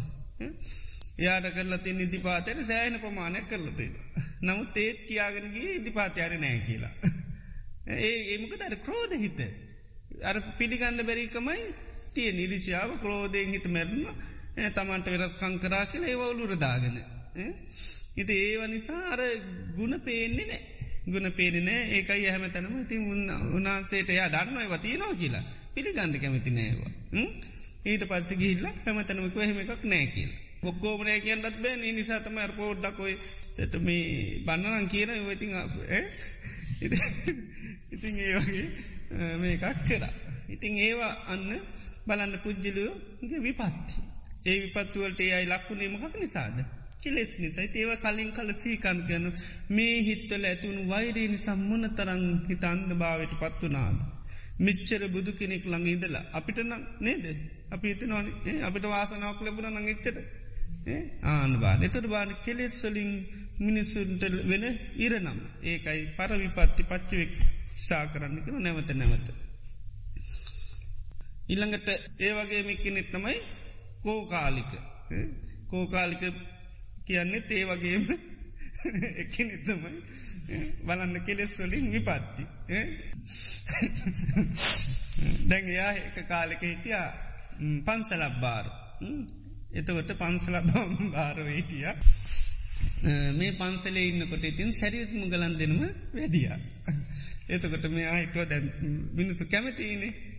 [1.19, 3.95] යාට කරලා තින් ඉදිපාතයට සෑයන ප්‍රමාණයක් කරලතිද.
[4.43, 6.95] නමුත් ඒත් කියාගෙනගේ ඉදිපාතියාර නෑ කියලා.
[8.01, 9.41] ඒ ඒමකට අර ක්‍රෝධ හිත.
[10.25, 11.63] අර පිළිගන්න බැරිකමයි
[12.15, 16.97] තිය නිරිචාව ක්‍රෝධයෙන් හිත මැරුණ තමන්ට වෙනස්කං කරා කියල ඒවවුලුරදාගෙන.
[18.17, 19.23] ඉති ඒව නිසා අර
[19.77, 20.61] ගුණ පේන්නේ නෑ.
[21.07, 23.03] ගුණ පේනෑ ඒකයි ඇහම තැනම ඉතින්
[23.55, 25.45] උන්නාන්සේට යා දන්නව වතියනවා කියලා
[25.75, 26.93] පිළිගණඩ කැමති නෑවා.
[27.85, 30.33] ඊට පස්ස ගිල්ල හැම තැනමක එහෙම එකක් නෑ කියල.
[30.63, 33.15] ඔක්කෝමනය කියන්නත් බෑ නිසාතම අරපෝඩ්ඩකොයි
[33.63, 35.53] ට මේ බන්නනම් කියන ඉවතින්
[37.93, 38.67] ඉතින් ඒ වගේ
[39.39, 40.13] මේ එකක් කරා.
[40.51, 41.49] ඉතිං ඒවා අන්න
[42.07, 43.95] බලන්න පුද්ජලයෝගේ විපත්ති.
[44.43, 46.57] ඒ විපත්තුවලට ඒයි ලක්ුණේ මොහක් නිසාද.
[47.01, 49.27] කෙලෙස් නිසයි ඒව කලින් කල සීකන් කියන
[49.71, 53.99] මේ හිත්වල ඇතුුණු වෛරී සම්මන තරන් හිත අන්ද භාවට පත්වනාද.
[54.59, 57.25] මිච්චර බුදු කෙනෙක් ළඟ ඉදලා අපිට නම් නේද
[57.71, 58.27] අපි ඉතනවාන
[58.63, 60.17] අපිට වාසනාවක් ලැබුණ නං එච්චට
[61.27, 63.13] ආන බා එතුට බාන කෙලෙස්වලින්
[63.59, 64.65] මිනිස්සුන්ට වෙන
[64.99, 67.33] ඉරනම් ඒකයි පරවිපත්ති පච්චුවෙක්
[67.79, 69.29] ශා කරන්න කන නැවත නැවත.
[71.49, 71.89] ඉල්ළඟට
[72.21, 73.37] ඒවගේ මික්කනෙත් තමයි
[74.01, 74.73] කෝකාලික.
[75.67, 76.21] කෝකාලික
[77.07, 78.31] කියන්නේ ඒ වගේම
[79.23, 80.03] එකනෙතමයි
[80.85, 82.45] බලන්න කෙලෙස් වලින් විපත්ති.
[85.49, 87.15] දැන් එයා එක කාලෙක හිටියා
[87.85, 88.67] පන්සලක් බාර.
[89.73, 90.57] එතකොට පන්සල
[91.13, 91.87] බාරව හිටිය.
[93.33, 95.79] මේ පන්සලේ ඉන්නකොට ඉතින් සැරියුතුම ගලන් දෙනම
[96.15, 96.49] වැඩිය.
[97.49, 98.61] එතකොට මේ ආහිටුව දැ
[99.15, 100.30] මිනිසු කැමතිනේ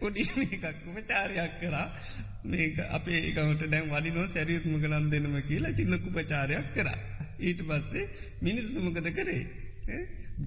[0.00, 1.86] පොඩි එකක් උපචාරයක් කරා
[2.44, 6.98] මේ අපේ ඒකට දැන් වඩිනෝ සැරියුත්ම කලන් දෙනම කියලා තිල්ලකු පචාරයක් කරා.
[7.40, 8.04] ඊට පස්සේ
[8.42, 9.42] මිනිස්සුමකද කරේ.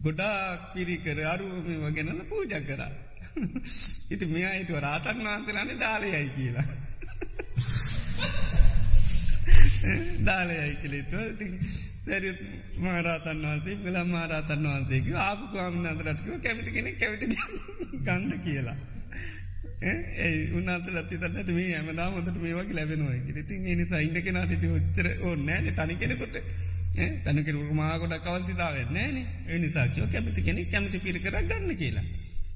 [0.02, 2.92] ගොඩාක් පිරි කර අරුවම වගෙනල පූජ කරා.
[4.10, 6.68] ඉති මෙයා හිතුව රාතන් වහන්සලානේ දාලයයි කියලා.
[10.22, 11.48] දාලයයි කලේතුව ති
[12.02, 12.40] සැරියත්
[12.80, 17.26] මහරාතන් වහන්සේ ගලා මහරාතන් වහන්සේක ආපු ස්වාමින් අතරටකව කැමති කෙනෙ කැවිති
[18.04, 18.78] ගන්න කියලා.
[19.80, 24.52] ඒ උන්නාත ලත්ති තන්නට මේ ඇමදා හොඳට මේ වගේ ලැබෙනවා ඉතින් ඒ නිසා ඉන්න කෙනාට
[24.52, 26.36] ඉති ඔච්චර ඕන්නෑ තනි කෙනෙකොට.
[27.24, 29.18] තැනකෙරු මාගොඩක් අවස්සිතාව නෑන
[29.48, 32.06] ඒ නිසාකෝ කැමති කෙනෙ කැමති පිරි කර ගන්න කියලා.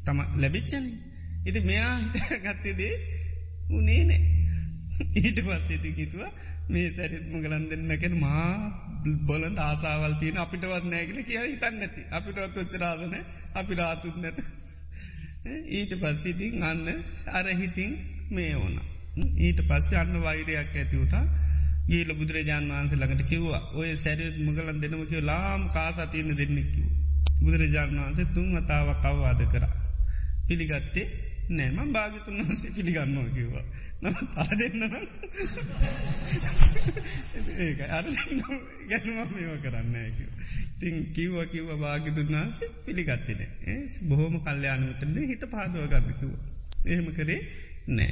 [0.06, 0.86] තම ලැබිච්චන.
[1.46, 1.96] ඉති මෙයා
[2.46, 2.94] ගත්තේදේ
[3.72, 4.22] උනේ නෑ.
[5.16, 6.24] ඊට පස්සේති කිතුව
[6.70, 8.48] මේ සැරිත්ම ගලන් දෙන්නකෙන මා
[9.26, 12.02] බොලන් ආසාවල් තියෙන අපිටවත් නෑගල කිය හිතන්න නැති.
[12.12, 13.16] අපිටවත් ඔච්චරාසන
[13.56, 14.42] අපි රාතුත් නැත.
[15.46, 16.88] ඊට පස්සිතින් අන්න
[17.30, 17.94] අරහිතින්
[18.30, 18.76] මේ ඕන.
[19.40, 21.16] ඊට පස්සේ අන්න වෛරයක් ඇතිවට
[21.88, 26.86] ගේල බුදුරජාන් වහන්සේ ළඟට කිව්වා ඔය සැරියත් මගලන් දෙනමකිව ලාම් කාසාතියන දෙන්නෙක්කිව.
[27.42, 29.66] බුදුරජාණන් වහන්සේ තුන් අතාවක් අවවාද කර.
[30.48, 31.08] පිළිගත්තේ
[31.50, 33.66] නෑම භාගතුන් වහන්සේ පිළිගන්නවා කිව්වා.
[34.02, 34.84] නම පා දෙන්න
[37.58, 38.06] ඒ අර
[38.90, 40.30] ගැනුම මේව කරන්න කිව.
[40.80, 43.42] තින් කිව්ව කිව්ව භාගතුන් වහන්සේ පිළිගත්තින.
[44.08, 46.32] බොහෝම කල්්‍යයානමතරද හිත පාදුව ගන්නකිව.
[46.86, 47.42] එහෙම කරේ
[47.88, 48.12] නෑ.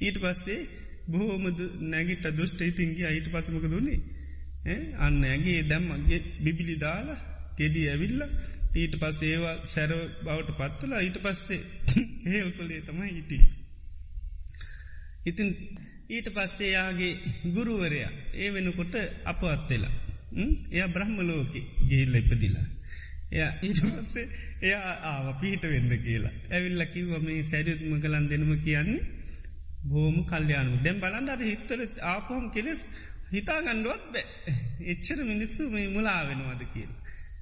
[0.00, 0.60] ඊට පස්සේ
[1.08, 1.44] බොහෝම
[1.80, 4.00] නැගිට දුෂ්ට ඉතින්ගේ අයිට පසමක දුන්නේ.
[4.98, 8.20] අන්න ඇගේ දැම්මගේ බිබිලි දාලා ගෙඩි ඇවිල්ල
[8.74, 11.60] ඊට පස් ඒවා සැර බවට පත්වලා ඊට පස්සේ
[12.32, 13.38] හේල් කොලේ තමයි හිටි.
[15.24, 15.48] ඉතින්
[16.10, 17.12] ඊට පස්සේ යාගේ
[17.52, 18.94] ගුරුවරයා ඒ වෙනකොට
[19.24, 19.94] අප අත්වෙලා.
[20.72, 21.54] එය බ්‍රහ්ම ලෝක
[21.86, 22.66] ගේල්ල ඉපදිලා.
[23.32, 24.26] එය ඊට පස්සේ
[24.62, 26.34] එයා ආව පීට වෙන්න කියලා.
[26.50, 29.06] ඇවිල්ල කිව්ව මේ සැරියුත්ම කලන් දෙනම කියන්නේ
[29.84, 32.80] බෝම කල්්‍යයානු දැම් බලන්ඩට හිත්තර ආපහම් කෙලෙස්
[33.32, 34.54] හිතා ගණ්ඩුවත් බෑ
[34.86, 36.90] එච්චර මිනිස්සු මේ මුලා වෙනවාද කියල.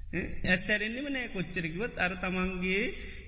[0.09, 2.83] ඇස්සැරෙන්න්නම නෑ කොච්චරකිවත් අර තමන්ගේ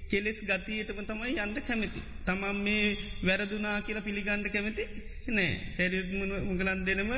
[0.07, 2.01] කෙලෙස් ගතියටම තමයි යන්ට කැමති.
[2.25, 2.85] තමන් මේ
[3.23, 4.83] වැරදුනා කියලා පිළිගණ්ඩ කැමති
[5.29, 6.09] නෑ සැරියුත්
[6.45, 7.11] මුගලන් දෙනම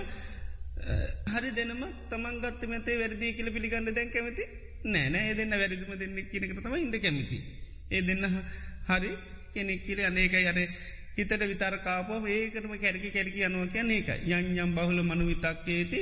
[1.28, 4.48] හරි දෙනම තමන් ගත්ත මතේ වැරදිී කියල පිළිගන්න දැන් කැමති
[4.86, 7.38] නෑ ඒ දෙන්න වැරදිම දෙන්න කියනක තම ඉද කැමති.
[7.92, 8.26] ඒ දෙන්න
[8.90, 9.12] හරි
[9.54, 10.60] කෙනෙක් කියල අනේක යට
[11.14, 16.02] හිතට විතර කාපව ඒකටම කැරකි කැරකි අනුව කියන ඒක යන් යම් බහුල මනු විතක්කේති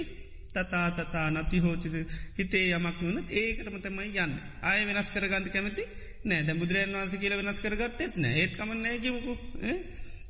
[0.50, 1.95] තතා තතා නති හෝචිද
[2.38, 4.34] හිතේ යමක් වුණ ඒකටම තමයි යන්න.
[4.64, 5.84] ආය වෙනස් කරගන්න කැමති
[6.24, 6.43] නෑ.
[6.43, 8.36] දැ බුදුරන් වන්ස කියල වෙනස් කරගත්තෙත් නෑ.
[8.36, 9.34] ඒත් කමන්න ඇකිමකු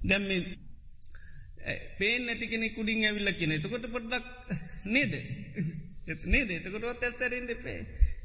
[0.03, 0.27] දැම්ම
[1.97, 3.51] පේන නැතිකෙනෙ කුඩින් ඇවිල්ල කියන.
[3.51, 4.25] එතකොට පොඩ්ඩක්
[4.87, 5.13] නේද?
[6.27, 6.49] නේද?
[6.51, 7.79] එතකොටත් ඇස්සරෙන්ට පේ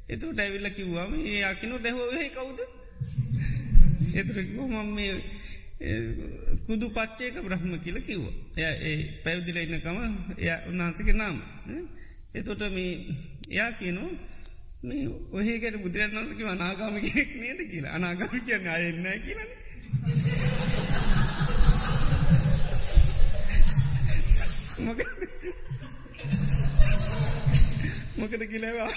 [0.06, 2.60] එතකට ඇවිල්ල කිව්වාම ඒ අකිනු ඩැහෝහ කවුද?
[4.20, 5.14] එතර මම මේ
[6.66, 8.24] කුදු පච්චේක බ්‍රහ්ම කියල කිව්ව.
[8.56, 9.98] එය ඒ පැවිදිල ඉන්නකම
[10.38, 11.36] එය උන්නාන්සක නාම.
[12.34, 12.92] එතොට මේ
[13.48, 14.04] එයා කියනු
[14.82, 19.50] මේ ඔහේකට බුදුරන් වන්සක අනාගාම කෙනෙක් නේද කියලා අනාගාම කියන්න අයන්න කියලන.
[28.16, 28.90] මොකද කියලවා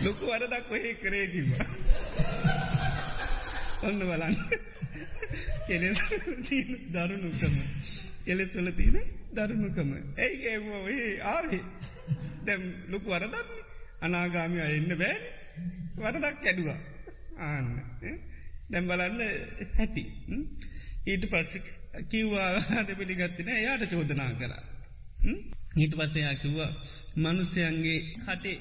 [0.00, 1.66] ලොකු වරදක් ඔහේ කරේ කිවා.
[3.84, 4.36] ඔන්න බලන්න.
[5.66, 6.00] කෙලෙස්
[6.90, 7.54] දරුණුකම.
[8.24, 8.98] කෙලෙස් වල තියෙන
[9.32, 9.90] දරුණුකම.
[10.18, 11.62] ඇයි ඒ ආවේ.
[12.46, 13.48] දැම් ලොකු වරදන්න
[14.00, 15.16] අනාගාමි අයන්න බෑ.
[15.96, 16.80] වරදක් කැඩුවා
[17.40, 17.68] ආන්න.
[18.70, 19.20] දැම් බලන්න
[19.74, 20.04] හැටි
[21.06, 21.52] ඊට පස්ස
[22.08, 24.52] කිව්වා අද පිළිගත්තින එයාට චෝදනා කර.
[25.76, 26.70] ඊට පස්සයා කිව්වා
[27.16, 28.56] මනුස්්‍යයන්ගේ කටේ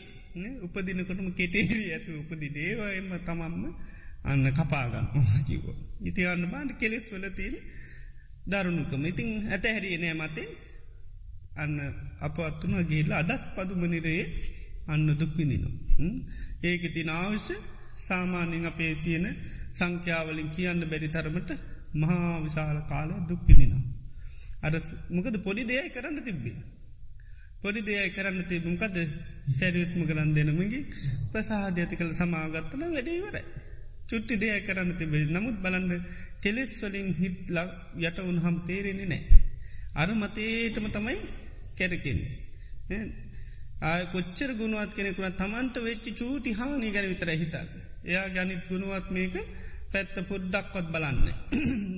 [0.63, 3.63] උපදිනකොටම කෙටේරී ඇතු උපදි දේවයම තමම්ම
[4.23, 5.07] අන්න කපාගන්න
[5.45, 5.65] කිව.
[6.01, 7.55] ඉති අන්න බාන්ට කෙලෙස් වලතින්
[8.45, 10.49] දරුණුකම ඉතිං ඇත හැරිය නෑ මතේ
[11.55, 11.73] අන්න
[12.19, 14.25] අපත්තුන ගේලා අදත් පදුමනිරයේ
[14.87, 15.69] අන්න දුක්පිනිනු.
[16.63, 17.55] ඒක තින ආවශ්‍ය
[17.99, 19.25] සාමාන්‍යෙන් අපේ තියෙන
[19.71, 21.49] සංඛ්‍යාවලින් කියන්න බැරි තරමට
[21.93, 23.73] මහා විශාල කාල දුක්පිනින.
[24.61, 24.73] අර
[25.09, 26.57] මොකද පොඩි දෙයයි කරන්න තිබ්බේ.
[27.61, 28.95] පොඩි දෙයයි කරන්න තිබුම්කද
[29.51, 30.81] සැරියුත්ම කරන්න දෙනමගේ
[31.31, 33.45] ප්‍රසාහධ ඇති කළ සමාගත්තල වැඩේවරයි.
[34.09, 35.91] චුට්ටි දෙය කරන්න තිබේ නමුත් බලන්න
[36.39, 37.57] කෙලෙස් වලින් හිත්ල
[38.01, 39.21] යට උන්හම් තේරෙන්නේ නෑ.
[39.93, 41.17] අර මතේටම තමයි
[41.77, 42.19] කැරකෙන්.
[44.11, 47.67] කොච්චර ගුණුවත් කෙනෙකුන තමන්ට වෙච්චි චූටි හානි ගැන විතර හිතන්.
[48.03, 49.35] එයා ගැනිත් ගුණුවත් මේක
[49.91, 51.19] පැත්ත පුඩ්ඩක්වත් බලන්න.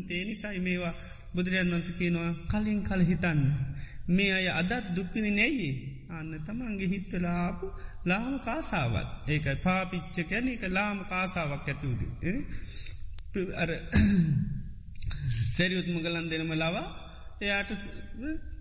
[0.07, 0.93] තේනිසයි මේවා
[1.33, 3.41] බුදුරජන් වන්සකේනවා කලින් කල හිතන්න.
[4.07, 5.69] මේ අය අදත් දුක්පිනි නැයි
[6.09, 7.67] අන්න තමන්ගේ හිත්වලාපු
[8.05, 12.01] ලාම කාසාවත් ඒකයි පාපිච්ච කැන එක ලාම කාසාවක් ඇතුූඩ
[13.55, 13.69] අර
[15.55, 16.87] සැරියුත් මුගලන් දෙනම ලවා
[17.41, 17.71] එයාට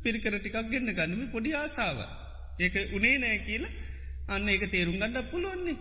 [0.02, 1.98] පිරිකර ටිකක් ගෙන්න්න ගන්නම පොඩි ආසාාව.
[2.58, 3.64] ඒක උනේ නෑ කියල
[4.28, 5.76] අන්න ඒක තේරුම් ගඩක් පුළුවන්නේ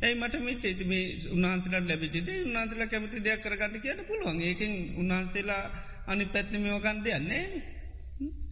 [0.00, 4.38] ඇයි මට මිට ඇති මේ උන්හන්සලට ලැබිචිද උන්හන්සල කැමති දෙයක් කරගන්න කියන්න පුළුවන්.
[4.40, 5.64] ඒකින් උන්හන්සේලා
[6.06, 7.44] අනි පැත්නමෝගන් දෙයන්නේ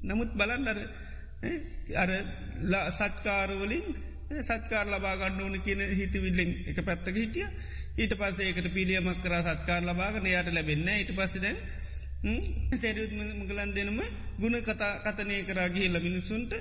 [0.02, 0.78] නමුත් බලන්ඩර
[1.94, 2.10] අර
[2.90, 3.86] සත්කාරවලින්
[4.40, 7.46] සත්කාර ලබාගන්න ඕන කියන හිතවිල්ලෙන් එක පැත්තක හිටිය.
[7.96, 11.46] ඊට පස්සේකට පිළියමක් කර සත්කාර ලබාගන යායට ලැබෙන්න ඊට පසිද
[12.74, 14.00] සැරියුත් මගලන් දෙනම
[14.38, 16.52] ගුණ කතා කතනය කරාගේ ලමිනිසුන්ට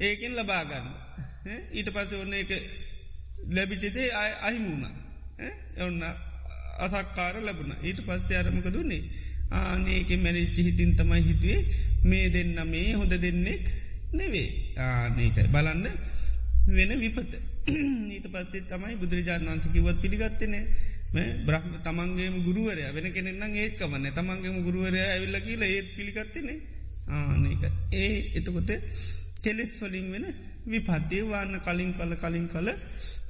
[0.00, 0.88] ඒකෙන් ලබාගන්න
[1.72, 2.50] ඊට පස ඔන්න එක
[3.48, 4.84] ලැබිචිතේ අය අහිමුණ
[5.78, 6.02] ඔන්න
[6.78, 7.72] අසක්කාර ලැබුණ.
[7.80, 9.02] ඊට පස්සේ අරමක දුන්නේ
[9.52, 11.60] ආනඒක මැනිස්ටි හිතින් තමයි හිතුවේ.
[12.04, 13.66] මේ දෙන්න මේ හොඳ දෙන්නෙක්
[14.12, 14.48] නෙවේ
[14.78, 15.86] ආනකයි බලන්න
[16.68, 17.32] වෙන විපත.
[17.64, 20.62] ඊට පස්සේ තමයි බුදුරජාණන් වන්සකිවත් පිළිගත්තනේ
[21.42, 26.56] බ්‍රහ්ම තමන්ගේම ගුරුවරය වෙන කෙනෙන්න්න ඒකමන්න තමන්ගේම ගුරුවරය ඇවිල්ල කියලා ඒත් පිළිගත්තනේ
[27.10, 28.70] ආනක ඒ එතකොට
[29.40, 30.26] කෙලෙස් වලින් වෙන
[30.66, 32.68] විපත්තිය වාන්න කලින් කල කලින් කල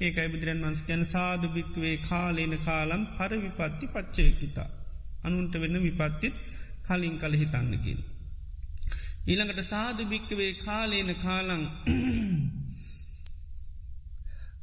[0.00, 4.68] ඒකයි බුදුරන් වන්ස ගැන සාධ භික්වේ කාලේන කාලම් පර විපත්ති පච්චයකිතා
[5.24, 6.34] අනුන්ට වෙන්න විපත්තිත්
[6.86, 8.00] කලින් කල හිතන්නකින්.
[9.24, 11.64] ඊළඟට සාධ භික්කවේ කාලේන කාලං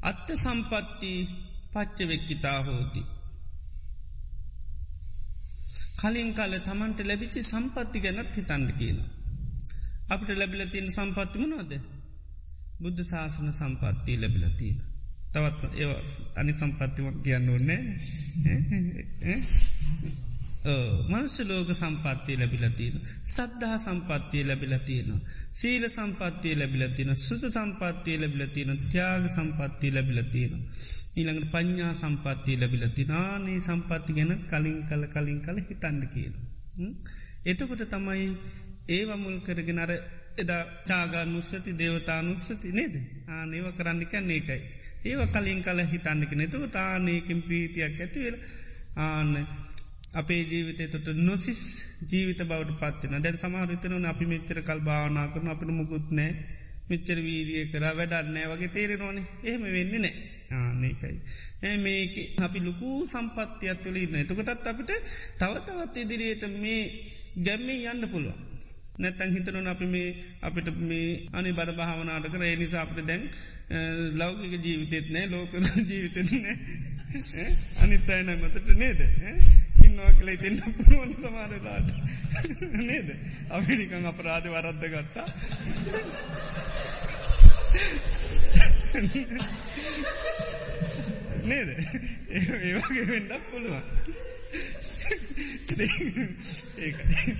[0.01, 1.13] අත්ත සම්පත්ති
[1.73, 3.01] පච්චවෙක්කිතා හෝති.
[6.01, 8.99] කලින් කාල තමන්ට ලැබිචි සම්පත්ති ගැනත් හිතන්ඩ කියන.
[10.09, 11.71] අපට ලැබිල තියෙන සම්පත්තිමනොද
[12.79, 14.79] බුද්ධ ශාසන සම්පත්තිය ලැබිලතියෙන.
[15.33, 15.87] තවත් ඒ
[16.35, 17.81] අනි සම්පත්තිමක් කියන්න ඕන්නේ
[21.07, 22.95] මනුස්්‍ය ලෝක සම්පත්තිය ලැබිලතියන.
[23.25, 25.09] සද්ධහා සම්පත්තිය ලැබිලතියන.
[25.53, 30.53] සීල සම්පත්තිය ලැබිලතින සුස සම්පත්තිය ලැබිලතින ත්‍යාග සම්පත්තිය ලැබිලතියන.
[31.15, 36.33] ඊළඟට පඥ්ඥා සම්පත්තිය ලැබිලතිනානේ සම්පත්ති ගැන කලින් කල කලින් කල හිතන්න කියන.
[37.45, 38.25] එතකොට තමයි
[38.89, 39.91] ඒව මුල් කරගෙන අර
[40.37, 42.95] එදා චාගානුස්සති දේවතානුස්සති නේද
[43.29, 44.61] ආනේව කරන්නිකන්න ඒකයි.
[45.05, 48.37] ඒව කලින් කල හිතන්නක නැතුව ටානයකින් ප්‍රීතියක් ඇතිවෙල
[48.99, 49.33] ආන්න
[50.13, 51.61] අපේ ජීවිතය තොට නොසිස්
[52.07, 56.31] ජීවිත බවට පත්වන දැන් සමාරිතනවන අපි මෙච්චර කල් භාවනා කරන අපිට මුකුත් නෑ
[56.89, 59.25] මෙච්චර වීරිය කර වැඩන්නෑ වගේ තේරෙනවානේ.
[59.43, 60.13] එහෙම වෙන්න නෑ
[60.51, 61.15] ආනකයි.
[61.63, 64.93] ඇ මේක අපි ලොකු සම්පත්තියක් තුළ ඉන්න එතකොටත් අපිට
[65.37, 66.81] තවතවත් ඉදිරියට මේ
[67.39, 68.39] ගැම්මේ යන්න පුළුවන්.
[68.97, 70.09] නැත්තැන් හිතරුන් අපි මේ
[70.41, 72.43] අපිට මේ අනි බඩ භාවනාට කර.
[72.43, 73.23] ඒ නිසා අපට දැන්
[74.17, 75.51] ලෞකික ජීවිතෙත් නෑ ලෝක
[75.89, 77.47] ජීවිතන නෑ
[77.81, 79.01] අනිත් අයන මතට නේද?
[79.89, 81.89] ඉන්නවා කළ ඉතින්න පුළුවන් සමාරලාට
[82.81, 83.09] නේද?
[83.51, 85.27] අපිනිකං අපරාධ වරද්ද ගත්තා.
[91.43, 91.69] නේද?
[92.61, 93.83] ඒවගේ වෙන්නක් පුළුවන්.
[96.79, 97.35] ඒකයි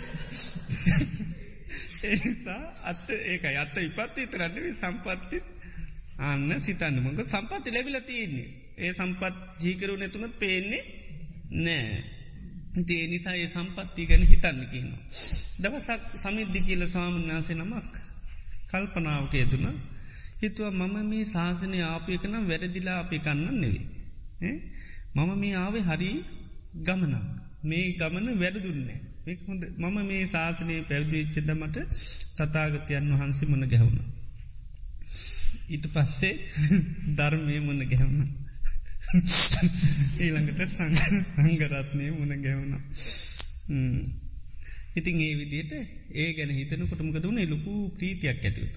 [2.03, 5.45] ඒනිසා අත්ත ඒක අත්ත ඉපත්ති තරන්නවේ සම්පත්තිත්
[6.19, 7.01] අන්න සිතන්න.
[7.01, 8.47] මොක සම්පත්ති ලැබිල තියන්නේ.
[8.77, 10.83] ඒ සම්පත් ජීකරු නැතුමත් පේන්නේ
[11.59, 12.18] නෑ
[12.87, 14.91] ඒ නිසා ඒ සම්පත්ති ගැන හිතන්න කියන්න.
[15.61, 17.93] දවසක් සමිද්ධි කියල ස්වාමන්නාසේ නමක්
[18.69, 19.65] කල්පනාවක යෙදුන
[20.41, 23.85] හිතුව මම මේ ශාසනය ආපයකන වැරදිලා අපි කන්න නෙවේ.
[25.15, 26.11] මම මේ ආවේ හරි
[26.83, 27.25] ගමනක්
[27.63, 28.99] මේ ගමන වැරදුන්නේ.
[29.41, 31.77] හොඳ මම මේ ශාසනය පැවදිච්චදමට
[32.37, 33.99] තතාගතයන් වහන්සේ මන ගැහුණ.
[35.69, 36.35] ඊට පස්සේ
[37.17, 38.38] ධර්මය මුණ ගැහුණ.
[40.21, 42.75] ඊළඟට සංගරත්නය මුණ ගැවුණ.
[44.95, 45.73] ඉතින් ඒ විදියට
[46.15, 48.75] ඒ ගැන හිතන කොටමක දුන්නේ ලොකු ප්‍රීතියක් ඇතිවට.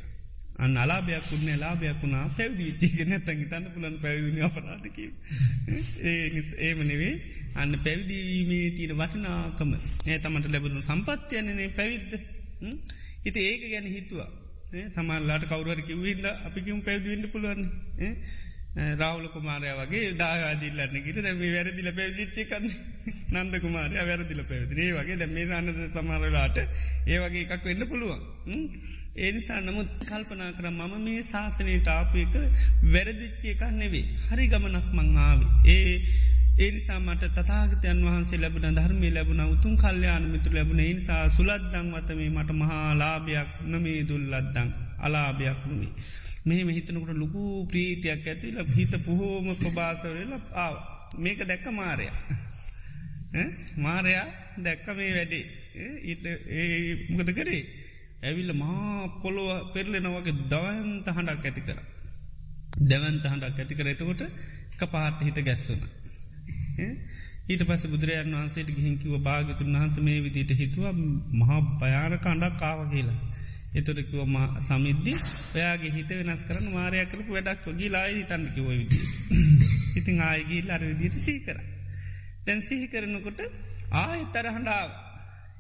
[0.57, 2.25] අන්න අලාභයක් වුන්න ලාභයක් වුණා.
[2.31, 4.99] පැවිදිීතිගෙන තැඟි තන්න පුලන් පැවිදින අපරාධක
[6.63, 7.15] ඒම නෙවේ
[7.57, 9.73] අන්න පැවිදිීමේ තීර වටිනාකම.
[10.07, 12.13] ඒ තමට ලැබුණු සම්පත්තියන්නේ පැවිද්ද.
[13.25, 14.31] ඉති ඒක ගැන හිතුවා.
[14.91, 17.63] සමල්ලාට කවුරකිව හිද අපිකිම පැවිදිවෙන්න පුළුවන්
[18.73, 22.67] රාවල කුමාරය වගේ දාවාදිල්ලන්න ගට දැම වැරදිල පැවිච්චිකන්න
[23.35, 28.23] නන්ද කුමාරය වැරදිල පැවිදි ඒ වගේ දැම මේ සන්නද සමරලාට ඒ වගේ එකක් වෙන්න පුළුවන්.
[29.19, 32.39] ඒනිසා නමුත් කල්පනා කර මම මේ ශාසනයට ආපයක
[32.89, 34.07] වැරදිච්චය එකක් නෙවේ.
[34.27, 35.41] හරි ගමනක් මංආාව.
[35.69, 35.93] ඒ
[36.59, 42.57] ඒනිසා මට තතාගතයන් වහන්සේ ලැබන ධර්මය ලැබුණ උතුන් කල්්‍යයාන මිතු ලැබුණ ඒනිසා සුලද්දං වතමේ මට
[42.57, 45.93] මහා ලාභයක් නොමේ දුල්ලද්දං අලාභයක් නොවේ.
[46.45, 50.75] මෙහෙම හිතනකට ලොකු ප්‍රීතියක් ඇතිල හිත පුහෝම ප්‍රභාසවරල ආව
[51.19, 52.17] මේක දැක්ක මාරයා.
[53.79, 54.27] මාරයා
[54.59, 55.45] දැක්ක මේ වැඩේ
[56.55, 57.63] ඒ මොකද කරේ.
[58.23, 61.79] ඇවිල්ල මහා පොළොව පෙරලෙන වගේ දවන්ත හඬක් ඇති කර.
[62.83, 64.23] දැවන්ත හඬක් ඇති කර එතකොට
[64.79, 65.81] කපාට හිත ගැස්සුන.
[67.45, 70.85] ඊට පස බුදුරජන් වහන්සේට ගිහිකිව භාගතුන් වහන්ස මේ විදිට හිතුව
[71.39, 73.19] මහා භයානක අඩක් කාව කියලා.
[73.73, 74.21] එතොරකිව
[74.61, 75.13] සමිද්දි
[75.55, 78.99] ඔයාගේ හිත වෙනස් කරන මාරයක් කරපු වැඩක් වගේ ලායි තන්නකිව විදි.
[79.97, 81.59] ඉතිං ආයගී අර විදිට සී කර.
[82.47, 83.41] දැන් සිහි කරනකොට
[83.97, 84.91] ආය තරහඬාව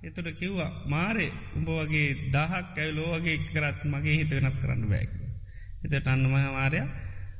[0.03, 5.11] එතුට කිව්වා මාරේ උඹ වගේ දහක් ඇයි ලෝවගේ කරත් මගේ හිත වෙනස් කරන්න බෑක.
[5.85, 6.81] එතට අන්නම මාරය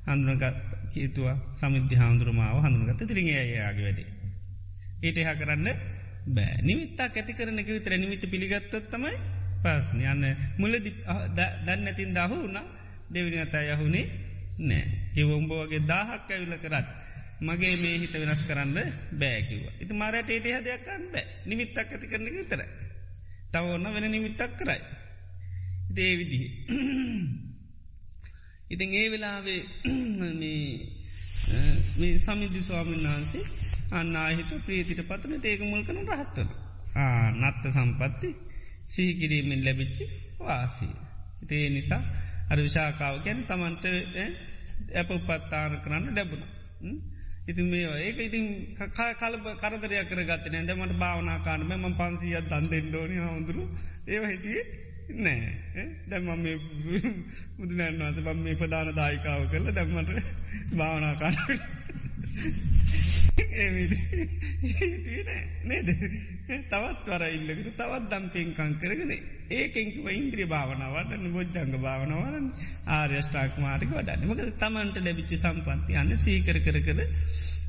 [0.07, 0.45] හඳුනගත්
[0.93, 4.09] කීතුවා සමිද්ධ හාමුදුරමාව හඳුනගත තිරිගේ අයයාගේ වැඩේ.
[5.03, 5.69] ඒට එහා කරන්න
[6.29, 9.15] බෑ නිමිත්තා ඇති කරනක විතර නිමිත පිළිගත්තත් තමයි
[9.63, 10.25] පස්න යන්න
[10.59, 12.59] මුල දන්න ඇතින් දහු වුණ
[13.11, 14.07] දෙවිනි අතා යහුණේ
[14.61, 14.85] නෑ
[15.15, 16.89] කිවොම්බ වගේ දාහක් ඇවිල කරත්
[17.41, 18.77] මගේ මේ හිත වෙනස් කරන්න
[19.15, 19.63] බෑකිව.
[19.81, 22.61] ඉති මරට ඒට හදයක්කන්න බෑ නිමිත්තක් ඇති කරන විතර.
[23.53, 24.81] තව ඔන්න වෙන නිමිත්තක් කරයි.
[25.91, 26.45] දේ විදිහ.
[28.73, 29.61] ඉතින් ඒ වෙලාවේ
[31.99, 33.45] මේ සමිදි ස්වාමීන් වහන්සේ
[33.93, 36.49] අන්න අහිත ප්‍රීතිට පත්වන ඒක මුල් කන රහත්වන.
[37.41, 38.31] නත්ත සම්පත්ති
[38.93, 40.05] සිහිකිරීමෙන් ලැබිච්චි
[40.41, 40.95] වාසී.
[41.43, 42.03] ඉතේ නිසා
[42.51, 43.85] අර විශාකාව ගැන තමන්ට
[44.93, 46.45] ඇප උපත්තාන කරන්න ලැබුණ.
[47.45, 48.45] ඉතින් මේ ඒක ඉතින්
[49.19, 50.65] කලබ කරදරයක් කරගත්ත නෑ.
[50.65, 53.63] දැමට භාවනාකාන මෙම පන්සිීයත් දන්දෙන්ඩෝනි හමුදුරු
[54.09, 54.65] ඒව හිතියේ
[55.19, 55.87] නෑ.
[56.07, 56.57] දැම මේ
[57.59, 60.11] බුදුනැන්වාත බම් මේ ප්‍රධාන දායිකාව කරල දැම්මට
[60.79, 61.41] භාවනාකානට
[65.65, 65.89] නේද
[66.67, 69.13] තවත් වර ඉල්ලකට තවත් දම් පින්කං කරගෙන
[69.53, 72.47] ඒකෙන්කිව ඉන්ද්‍රී භාවනාවට බොජ්ජංග භාවනවරන්
[72.93, 77.01] ආර්යෂ්ටාක් මාරික වඩන්න මක තමන්ට ලැබිච්චි සම්පන්ති අන්න සීකර කර කර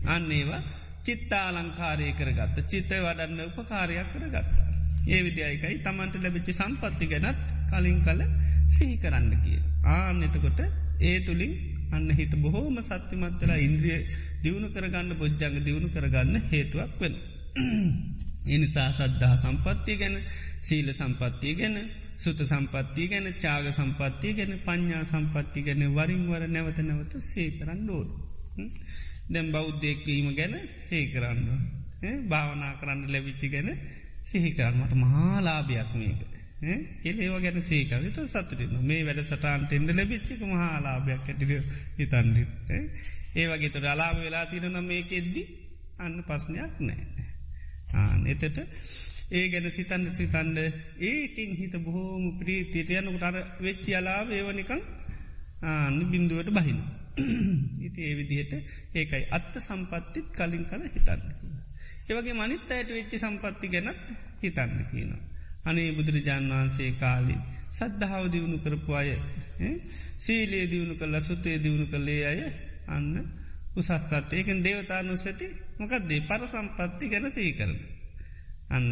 [0.09, 0.61] අන්නේවා
[1.03, 4.67] චිත්තාලංකාරය කරගත්ත චිත්තය වඩන්න උපකාරයක් කරගත්තා.
[5.07, 8.21] ඒ විදියයිකයි තමන්ට ලැබිච්චි සම්පත්ති ගැනත් කලින් කල
[8.69, 9.59] සිහි කරන්න කිය.
[9.91, 10.59] ආනෙතකොට
[11.01, 11.53] ඒ තුළින්
[11.93, 13.99] අන්න හිත බොහෝම සත්‍යමත්වලා ඉන්ද්‍රිය
[14.43, 17.15] දියුණු කරගන්න බොජ්ජංග දියුණු කරගන්න හේතුවක් වෙන.
[18.47, 20.15] එනිසා සද්ධහ සම්පත්තිය ගැන
[20.59, 21.75] සීල සම්පත්තිය ගැන
[22.17, 28.11] සුත සම්පත්තිය ගැන චාග සම්පත්තිය ගැන පඤ්ඥා සම්පත්ති ගැන වරින්වර නැවත නැවත සේකරන්න ඩෝඩ.
[29.29, 31.47] දැම් බෞද්ධයෙක්වීම ගැන සේකරන්න.
[32.27, 33.69] භාවනා කරන්න ලැබිච්චි ගැන
[34.21, 36.21] සිහිකරන්නට මහාලාභයක් මේක.
[36.63, 41.51] එලේව ගැන සේකවිත සතුරන්න මේ වැඩ සටන්ටෙන්ඩ ලැබිච්චික මහාලාභයක් ඇටික
[41.97, 42.43] හිතන්ඩි.
[43.35, 45.43] ඒ වගේ තොට අලාභ වෙලා තිරන මේක එද්දි
[45.99, 47.03] අන්න පස්්නයක් නෑ.
[48.27, 48.57] එතට
[49.31, 50.59] ඒ ගැන සිතන්න සිතන්ඩ
[51.03, 54.81] ඒටින් හිත බොහෝම ප්‍රීතිරයනකට අර වෙච්චි අලාව ඒවනිකං
[55.63, 56.79] ආන්න බින්දුවට බහින.
[57.81, 58.53] ඉති ඒ විදිහට
[58.95, 61.21] ඒකයි අත්ත සම්පත්තිත් කලින් කල හිතන්න.
[62.07, 65.32] ඒවගේ මනිත් අයට වෙච්චි සම්පත්ති ගැනත් හිතන්න කියනවා.
[65.65, 67.35] අනේ බුදුරජාණන් වහන්සේ කාලි
[67.71, 69.09] සද්ධාව දියුණු කරපු අය
[70.17, 72.39] සීලේ දියුණු කල්ල සුතේ දියුණු කළේ අය
[72.87, 73.07] අන්න
[73.75, 75.47] උසස්සත් ඒකෙන් දේවතානුසති
[75.79, 77.73] මොකක්දේ පර සම්පත්ති ගැන සහි කරන.
[78.69, 78.87] අන්න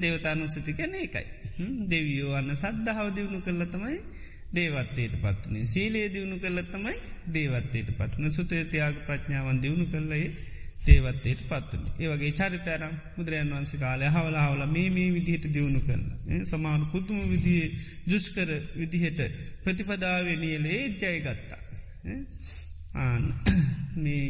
[0.00, 1.26] දේවතානුසති ගැන ඒකයි.
[1.88, 3.98] දෙවියෝ අන්න සද්ධාව දියුණු කරල තමයි
[4.54, 6.96] දේවත්තයට පත්වනේ සීලේ දියුණු කරල තමයි
[7.30, 10.30] දේවත්තයට පත්වන සුතේතියාග ප්‍රඥාවන් දියුණු කරලයේ
[10.80, 11.82] දේවත්තයට පත්වන.
[11.98, 16.04] ඒවගේ චරිතරම් බුදුරයන් වන්ස කාලය හවල හවල මේ මේ විදිහට දියුණු කරන.
[16.44, 17.66] සමාන පුතුම විදිේ
[18.06, 19.20] ජුස්කර විදිහට
[19.64, 21.60] ප්‍රතිපදාවනියලේ ජය ගත්තා.
[22.96, 23.22] ආන
[24.04, 24.24] මේ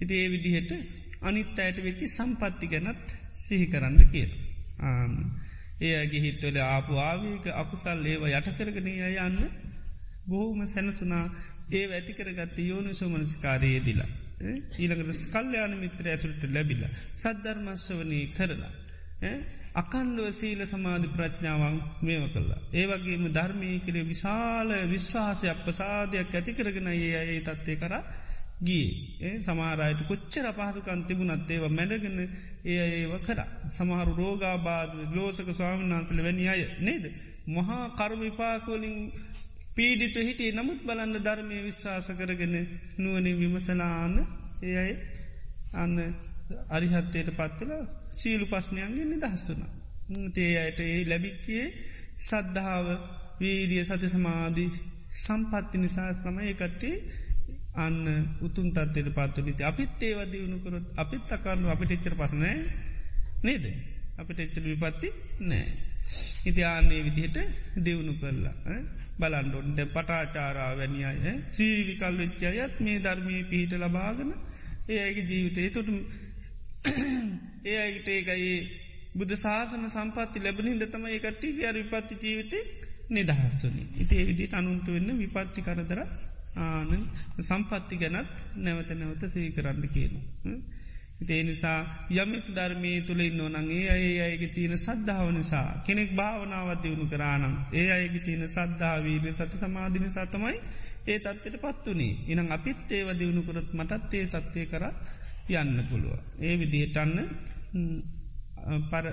[0.00, 0.70] ඉති ඒ විදිහට
[1.22, 4.32] අනිත් අයට වෙච්චි සම්පත්ති ගැනත් සිහි කරන්න කියල.
[4.80, 5.12] ආන
[5.82, 9.40] ඒගේ හිත්වල ආපු ආවේක අකුසල් ඒව යටකරගෙන යන්න
[10.28, 11.24] බොහෝම සැනසුනා
[11.72, 14.12] ඒ ඇතිකරගත්ත යෝනු සෝමනස්කාරයේ දිලා.
[14.38, 16.82] ඊළඟට ස්කල්්‍යයාන මිත්‍ර ඇතුළට ලැබිල.
[17.14, 18.74] සද්ධර්මශ්වනී කරලා.
[19.74, 22.60] අකන්ඩුව සීල සමාධි ප්‍රඥාවන් මේව කල්ලා.
[22.72, 27.94] ඒවගේම ධර්මය කරේ විශාල විශ්වාසයක් ප්‍රසාධයක් ඇතිකරගෙන ඒ අයේ තත්වය කර
[28.60, 28.86] ගිය
[29.20, 32.18] ඒ සමාරයට කොච්චර පහසුකන් තිබුණත් ඒව මැඩගෙන
[32.66, 33.40] ඒ ඒව කර.
[33.70, 37.04] සමහරු රෝගාබාද ලෝසක ස්වාමන් වන්සල වැනි අය නේද.
[37.48, 38.96] මහා කර්මිපාකවලින්
[39.76, 42.54] පීඩිතු හිටිය නමුත් බලන්න ධර්මය විශ්වාස කරගෙන
[42.98, 44.14] නුවනින් විමසලාන්න
[44.62, 44.94] ඒ අයි
[45.74, 45.96] අන්න
[46.70, 47.72] අරිහත්තයට පත්වල
[48.12, 49.62] සීලු පස්්නයන්ගෙන් නිදහස්සුන.
[50.34, 51.66] තේ අයට ඒ ලැබික්කයේ
[52.20, 52.86] සද්ධාව
[53.40, 54.70] වීරිය සති සමාධී
[55.16, 56.96] සම්පත්ති නිසා ශ්‍රමය කට්ටේ
[57.76, 57.98] අන්න
[58.40, 62.56] උතුන් තත්වයට පත්වලිති අපිත් ඒව දියුණුකරොත් අපිත් අකන්නු අපිට එච්චර පසනෑ
[63.42, 63.64] නේද
[64.18, 65.08] අපිට එච්චර විපත්ති
[65.42, 65.68] නෑ.
[66.46, 67.36] ඉති ආන්නේ විදිහට
[67.84, 68.56] දියුණු කරලා
[69.18, 74.30] බලන්ඩොන් ද පටාචාරා වැනිියය සීවිකල් වෙච්චායත් මේ ධර්මී පිහිට ලබාගන
[74.88, 75.88] ඒ අගේ ජීවිතය තුට
[77.66, 78.50] ඒ අයිට ඒකයි
[79.14, 82.58] බුද්ධ ශාසන සම්පත්ති ලැබනින් දතම ඒකට්ටි අර විපත්ති ජීවිතය
[83.10, 86.00] නිදහස්සුනි ඉති විදිට අනුන්ට වෙන්න විපත්ති කරදර
[86.56, 86.90] ආන
[87.42, 90.14] සම්පත්ති ගැනත් නැවත නැවත සහි කරන්න කියන.
[91.20, 91.78] ඒ නිසා
[92.14, 97.86] යමෙක් ධර්මී තුළ ඉන්න නගේ ඒ අයගේ තියෙන සද්ධාව නිසා කෙනෙක් භාවනාවත් දියුණු කරානම් ඒ
[97.90, 100.56] අයගේ තියෙන සද්ධාවීල සති සමාධින සතමයි
[101.06, 104.84] ඒ තත්වට පත්වනේ ඉනම් අපිත් ඒව දියුණු කරත් මටත් ඒ තත්වය කර
[105.54, 106.18] යන්න පුළුව.
[106.38, 107.14] ඒ විදිහටන්න
[108.86, 109.06] පර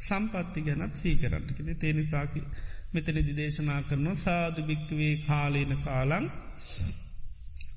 [0.00, 2.40] සම්පත්ති ගැනත් සීකරන්නකෙන තේනිසාකි
[2.92, 6.26] මෙතනදි දේශනා කරනවා සාධ භික්කවේ කාලේන කාලං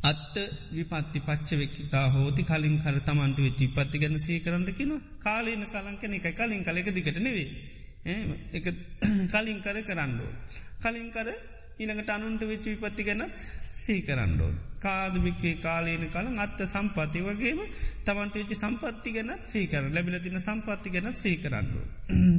[0.04, 0.36] අත්ත
[0.72, 6.28] විපත්ති පච්චවෙක්කිතා හෝති කලින් කර තමන්ට වෙච්චි පත්ති ගැන සේ කරන්න කියන කාලීන කලංකන එක
[6.34, 7.48] කලින් කලෙක දිකට නෙවේ
[8.54, 8.68] එක
[9.30, 10.32] කලින් කර කරන්නඩෝ.
[10.80, 11.28] කලින් කර
[11.80, 13.36] ඊළඟට අනුන්ට වෙච්ච විපත්ති ගැනත්
[13.76, 14.52] සී කරන්නඩෝ.
[14.80, 17.60] කාදමිකේ කාලේන කලන් අත්ත සම්පති වගේම
[18.06, 21.86] තමන්ට වෙච්චි සම්පත්ති ගැනත් සීකර ලැබිල තින සම්පත්ති ගැනත් සී කරන්නඩෝ.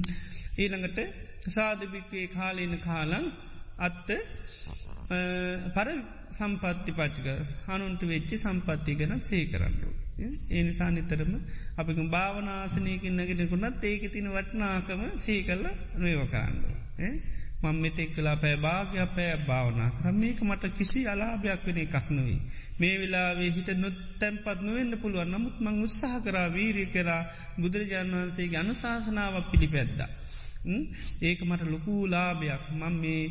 [0.62, 0.98] ඊළඟට
[1.48, 3.26] සාධභික්වේ කාලේන කාලං
[3.80, 4.08] අත්ත
[5.74, 5.88] පර
[6.31, 7.26] සම්පත්ති පච්චික
[7.66, 9.89] හනුන්ට වෙච්චි සම්පත්ති ගැන සේ කරන්නු.
[10.51, 11.33] ඒ නිසා නිතරම
[11.76, 15.66] අපික භාවනාසනයකින් නගෙනෙකුුණත් ඒක තින වටනාකම සී කල්ල
[15.97, 16.70] නේව කරන්නු.
[17.62, 22.41] මං මෙතෙක් කලා පෑ භාගයක් පෑ භාවනා කරම මේක මට කිසි අලාභයක් වෙන එකක් නොවේ.
[22.81, 27.22] මේ වෙලාවේ හිට නොත් තැන්පත් නොවෙන්න පුළුවන් නමුත් මං උත්සාහ කරා වීරී කරා
[27.61, 30.11] බුදුරජාණන් වන්සේගේ අනුශාසනාවක් පිළිපැද්දා.
[31.22, 33.22] ඒක මට ලොකූ ලාභයක් මං මේ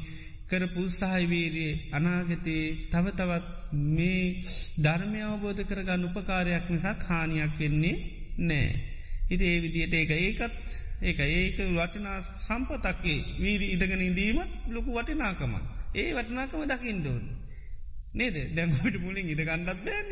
[0.49, 4.23] කරපු සහහිවීරයේ අනාගතයේ තවතවත් මේ
[4.79, 7.97] ධර්මය අවබෝධ කරගන්න උපකාරයක් නිසා හානියක් වෙන්නේ
[8.41, 8.69] නෑ.
[9.29, 10.65] ඉති ඒ විදියට ඒක ඒකත්
[11.01, 15.53] ඒක ඒක වටිනා සම්පතක්කේ වීරි ඉදගෙන ඉදීමත් ලොකු වටිනාකම.
[15.95, 17.25] ඒ වටිනාකම දකිින් දෝන්.
[18.13, 20.09] නේද දැන්කොට මුලින් ඉද ගණ්ඩත් බෑන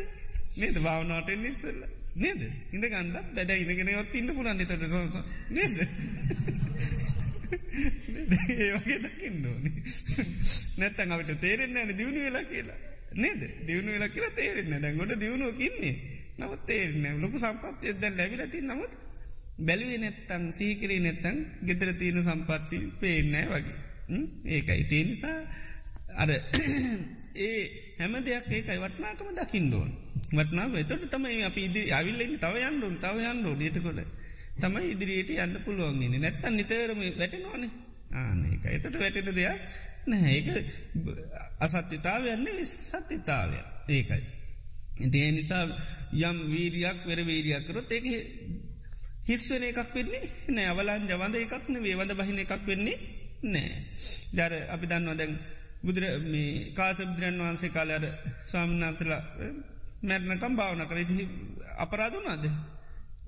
[0.56, 1.80] නේද භාවනාවට නිස්සල්ල.
[2.16, 2.40] නේද
[2.72, 4.82] ඉඳ ගණ්ඩ බැද ඉදගෙන ඔත් ඉන්න පුලන් තට
[5.50, 5.76] නේද.
[8.58, 9.72] ඒවගේ දකින්න ඕනි.
[10.78, 12.78] නැත්තන් අපට තේරෙන්න න දියුණු වෙලා කියලා.
[13.16, 13.42] නේද?
[13.66, 15.94] දියුණු වෙලා කියලා තේරෙන්න දැන් ගොඩ දියුණුව කින්නේ
[16.38, 18.92] නවත් තේරෙන ලොකු සම්පත්තිය දැන් ලැබිලති නමුත්
[19.60, 23.78] බැලුවේ නැත්තං සීකරේ නැත්තං ගෙදර තියෙන සම්පත්ති පේනෑ වගේ.
[24.48, 24.84] ඒකයි.
[24.84, 25.38] තේ නිසා
[26.16, 26.30] අර
[27.38, 27.58] ඒ
[27.98, 28.78] හැම දෙයක් ඒකයි.
[28.78, 29.90] වටනාකම දකිින්ඩෝන්.
[30.32, 34.00] වටනාව එතොට තමයි අප ඉදිරි අවිල්ලෙන් තව යන්ඩුන් තව යන්ඩෝ ඒතකොට
[34.58, 37.70] තමයි ඉදිරියට යන්න පුළුවන්ගෙන නැත්තන් නිතරම වැටෙනවානේ.
[38.14, 39.60] ආනක එතට වැටෙන දෙයක්
[40.06, 40.34] නැහැ.
[40.36, 40.48] ඒක
[41.60, 44.22] අසත්‍යතාවයන්නේ සත්‍යතාවය ඒකයි.
[45.00, 45.64] ඉතිේ නිසා
[46.22, 48.06] යම් වීරයක් වෙර වීරයක් කරොත් ඒක
[49.26, 52.98] හිස්වෙන එකක් වෙන්නේ නෑ අවලන් ජවන්ද එකක්න වේවඳ බහින එකක් වෙන්නේ
[53.44, 53.70] නෑ.
[54.32, 55.38] ජර අපි දන්නවා දැන්
[55.82, 58.06] බුදුර මේ කාසබුදුරන් වහන්සේ කාලයට
[58.44, 59.22] ස්වාමිනාන්සලා
[60.02, 60.98] මැරණකම් භාවන කර
[61.76, 62.44] අපරාධනාද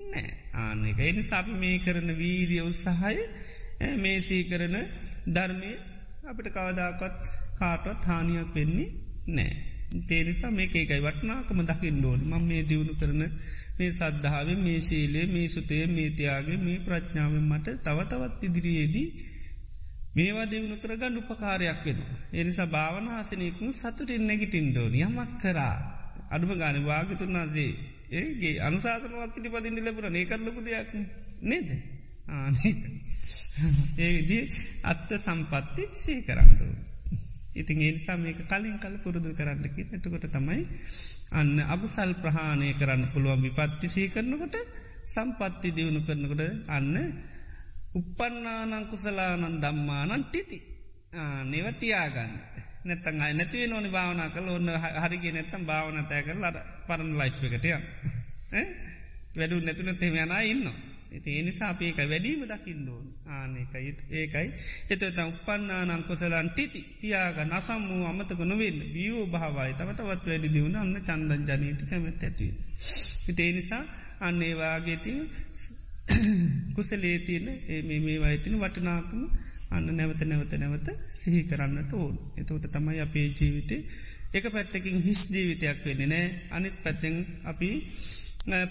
[0.03, 0.31] නෑ.
[0.55, 3.17] ආනෙක එනි සාපි මේ කරන වීරිය උත්සාහය
[3.97, 4.75] මේ සී කරන
[5.29, 5.71] ධර්මය
[6.25, 7.21] අපිට කවදාකත්
[7.59, 8.89] කාටවත් හානියක් වෙන්නේ
[9.29, 9.53] නෑ.
[10.07, 13.21] තේනිසා මේ ඒකයි වටනාකම දකිින් ඩෝල් ම මේ දියුණු කරන
[13.77, 19.07] මේ සද්ධාව මේ ශීලේ මේ සුතේ මේ තියාගේ මේ ප්‍රඥාවෙන් මට තවතවත් ඉදිරියේදී
[20.15, 21.99] මේවා දෙවුණු කරගන්න උපකාරයක් වෙන.
[22.33, 25.75] එනිසා භාවන ආසනයකුම සතුටින් නැගිටින් ඩෝන යමක් කරා.
[26.29, 27.71] අඩුම ගාන වාගතුන්නාදේ
[28.11, 30.15] ඒගේ අනුසාතනවක් පිටිපදින්න ලැබුණ.
[30.15, 30.91] ඒකරලොකු දෙයක්
[31.43, 31.69] නේද.
[33.97, 34.39] ඒ විදි
[34.83, 36.71] අත්ත සම්පත්ති සේ කරන්නඩුව.
[37.53, 40.61] ඉතින් ඒනිසා මේක කලින් කල පුරුදු කරන්නකි එතකොට තමයි
[41.31, 44.55] අන්න අබසල් ප්‍රහාණය කරන්න පුළුවන් විපත්ති සී කරනකොට
[45.05, 46.95] සම්පත්ති දියුණු කරනකොට අන්න
[47.93, 50.59] උපන්නානං කුසලානන් දම්මානන් ටිති
[51.45, 52.33] නිවතියාගන්න
[52.81, 56.45] නැතන් අයි නැතිවේ නොනි භාවනා කල ඔන්න හරිගේ නැත්තම් භාවන තෑ කරල
[56.91, 57.75] පරණ ලයි් එකටය
[59.35, 60.77] වැඩු නැතුන තෙම යනා ඉන්නවා.
[61.11, 64.47] ඇති එනිසා අපේක වැඩීම දකිින්ඩෝන් ආනකයිත් ඒකයි
[64.89, 70.95] එතත උපන්නානං කොසලන් ටිති තියාග නසම් වූ අමතක නොවෙන් බියෝ භාවයි තමතවත් වැඩි දියුණ අන්න
[71.01, 72.53] චන්දන් ජනීති කැමැත් ඇතිව.
[73.25, 73.83] හිතේ නිසා
[74.21, 75.13] අන්නේවාගේති
[76.75, 79.21] කුසලේතියන ඒ මේ වයිතින වටනාකම
[79.71, 82.15] අන්න නැවත නැවත නැවත සිහි කරන්නට ඕන්.
[82.37, 83.81] එතවට තමයි අපේ ජීවිතේ
[84.31, 86.27] එක පැත්තකින් හිස් ජීවිතයක් වෙන්නේ නෑ.
[86.49, 87.69] අනිත් පැත්තෙන් අපි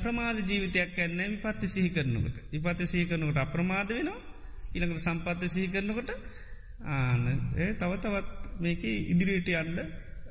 [0.02, 2.36] ප්‍රමාද ජීවිතයක් කැන්න විපත්ති සිහි කරනකට.
[2.52, 4.20] විපත්ති සහි කරනකට අප්‍රමාද වෙනවා.
[4.74, 6.10] ඉළඟට සම්පත්ත සිහි කරනකොට
[6.88, 7.22] ආන
[7.78, 8.28] තව තවත්
[8.60, 8.82] මේක
[9.12, 9.78] ඉදිරියට යන්ඩ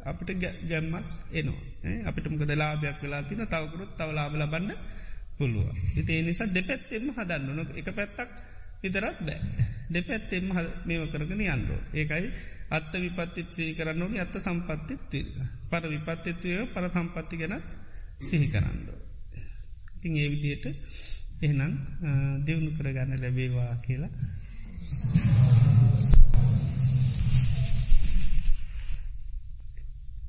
[0.05, 0.29] අපිට
[0.63, 1.69] ගැම්මක් එනවා.
[2.05, 4.71] අපිට මොකද ලාභයක් වෙලා තින තවකරුත් තව ලාබල බන්න
[5.37, 8.31] පුළුව ඉති නිසා දෙපැත්තෙම හදන්න නොක එක පැත්තක්
[8.83, 9.67] විතරත් බෑ.
[9.89, 10.49] දෙපැත්තෙම
[10.85, 12.27] මේව කරගෙන යන්ඩෝ ඒකයි
[12.69, 15.13] අත්ත විපත්තිත්සී කරන්න ඕනි අත්ත සම්පත්තිත්
[15.69, 17.69] පර විපත්තිත්වය පර සම්පත්ති ගැනත්
[18.21, 18.99] සිහි කරන්නඩෝ
[19.95, 20.65] ඉතිං ඒ විදියට
[21.41, 21.73] එහෙනම්
[22.45, 24.11] දියුණු කරගන්න ලැබේවා කියලා